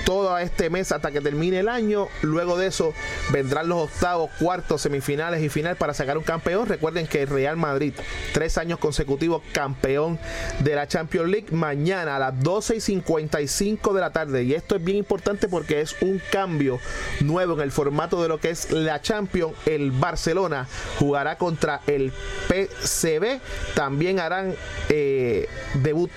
[0.05, 2.07] todo este mes hasta que termine el año.
[2.21, 2.93] Luego de eso
[3.31, 6.67] vendrán los octavos, cuartos, semifinales y final para sacar un campeón.
[6.67, 7.93] Recuerden que el Real Madrid,
[8.33, 10.19] tres años consecutivos campeón
[10.59, 14.43] de la Champions League, mañana a las 12 y 55 de la tarde.
[14.43, 16.79] Y esto es bien importante porque es un cambio
[17.21, 19.53] nuevo en el formato de lo que es la Champions.
[19.65, 20.67] El Barcelona
[20.99, 22.11] jugará contra el
[22.47, 23.39] PCB.
[23.75, 24.55] También harán
[24.89, 26.11] eh, debut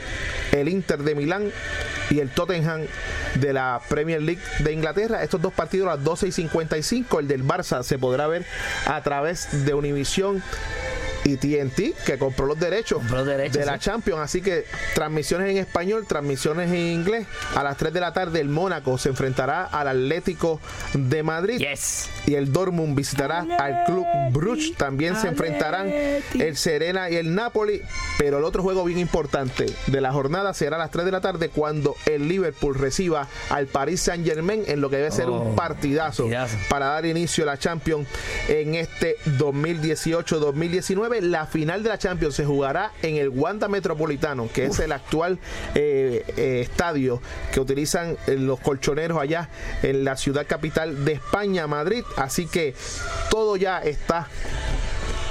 [0.52, 1.52] el Inter de Milán
[2.10, 2.82] y el Tottenham
[3.34, 5.22] de la Premier League de Inglaterra.
[5.22, 7.20] Estos dos partidos a las 12 y 55.
[7.20, 8.44] El del Barça se podrá ver
[8.86, 10.42] a través de Univisión
[11.24, 13.80] y TNT, que compró los derechos, Compró los derechos, de la sí.
[13.80, 14.20] Champions.
[14.20, 14.64] Así que
[14.94, 17.26] transmisiones en español, transmisiones en inglés.
[17.56, 20.60] A las 3 de la tarde, el Mónaco se enfrentará al Atlético
[20.92, 21.58] de Madrid.
[21.58, 22.08] Yes.
[22.26, 24.74] Y el Dortmund visitará al Club Bruges.
[24.76, 27.82] También se enfrentarán el Serena y el Napoli.
[28.18, 31.20] Pero el otro juego bien importante de la jornada será a las 3 de la
[31.20, 35.34] tarde cuando el Liverpool reciba al Paris Saint Germain en lo que debe ser un
[35.34, 36.56] Oh, partidazo, partidazo.
[36.68, 38.06] para dar inicio a la Champions
[38.48, 41.13] en este 2018-2019.
[41.20, 45.38] La final de la Champions se jugará en el Wanda Metropolitano, que es el actual
[45.74, 47.20] eh, eh, estadio
[47.52, 49.48] que utilizan eh, los colchoneros allá
[49.82, 52.04] en la ciudad capital de España, Madrid.
[52.16, 52.74] Así que
[53.30, 54.28] todo ya está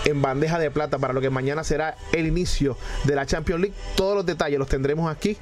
[0.05, 3.75] en bandeja de plata para lo que mañana será el inicio de la Champions League.
[3.95, 5.37] Todos los detalles los tendremos aquí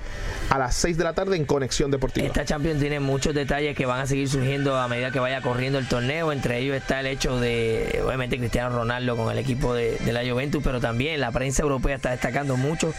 [0.50, 2.28] a las 6 de la tarde en Conexión Deportiva.
[2.28, 5.80] Esta Champions tiene muchos detalles que van a seguir surgiendo a medida que vaya corriendo
[5.80, 6.32] el torneo.
[6.32, 10.62] Entre ellos está el hecho de, obviamente, Cristiano Ronaldo con el equipo de, la Juventus,
[10.64, 12.94] pero también la prensa europea está destacando mucho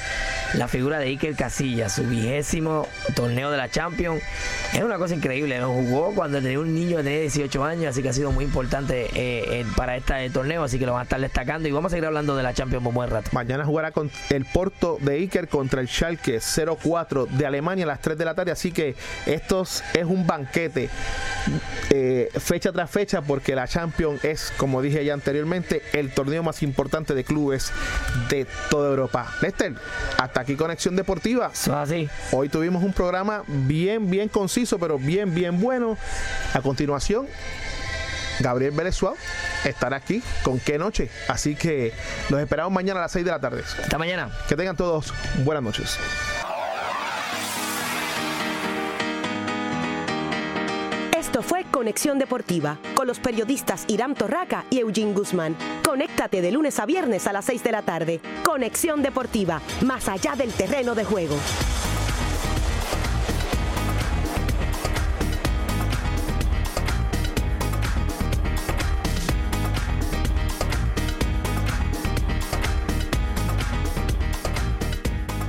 [0.54, 4.22] la figura de Iker Casillas, su vigésimo torneo de la Champions.
[4.72, 5.60] Es una cosa increíble.
[5.62, 9.60] Jugó cuando tenía un niño de 18 años, así que ha sido muy importante eh,
[9.60, 12.06] eh, para este torneo, así que lo van a estar destacando y vamos a seguir
[12.06, 13.30] hablando de la Champions por buen rato.
[13.32, 18.00] Mañana jugará con el Porto de Iker contra el Schalke 04 de Alemania a las
[18.00, 18.94] 3 de la tarde, así que
[19.26, 20.88] esto es un banquete
[21.90, 26.62] eh, fecha tras fecha porque la Champions es, como dije ya anteriormente, el torneo más
[26.62, 27.70] importante de clubes
[28.30, 29.30] de toda Europa.
[29.42, 29.74] Lester,
[30.16, 31.48] hasta aquí Conexión Deportiva.
[31.48, 32.08] así.
[32.30, 35.98] Hoy tuvimos un programa bien, bien conciso, pero bien, bien bueno.
[36.54, 37.26] A continuación,
[38.40, 38.98] Gabriel Vélez
[39.64, 41.10] estará aquí con qué noche.
[41.28, 41.92] Así que
[42.28, 43.62] los esperamos mañana a las 6 de la tarde.
[43.62, 44.30] Hasta mañana.
[44.48, 45.12] Que tengan todos
[45.44, 45.98] buenas noches.
[51.16, 55.56] Esto fue Conexión Deportiva con los periodistas Irán Torraca y Eugene Guzmán.
[55.82, 58.20] Conéctate de lunes a viernes a las 6 de la tarde.
[58.44, 61.36] Conexión Deportiva, más allá del terreno de juego.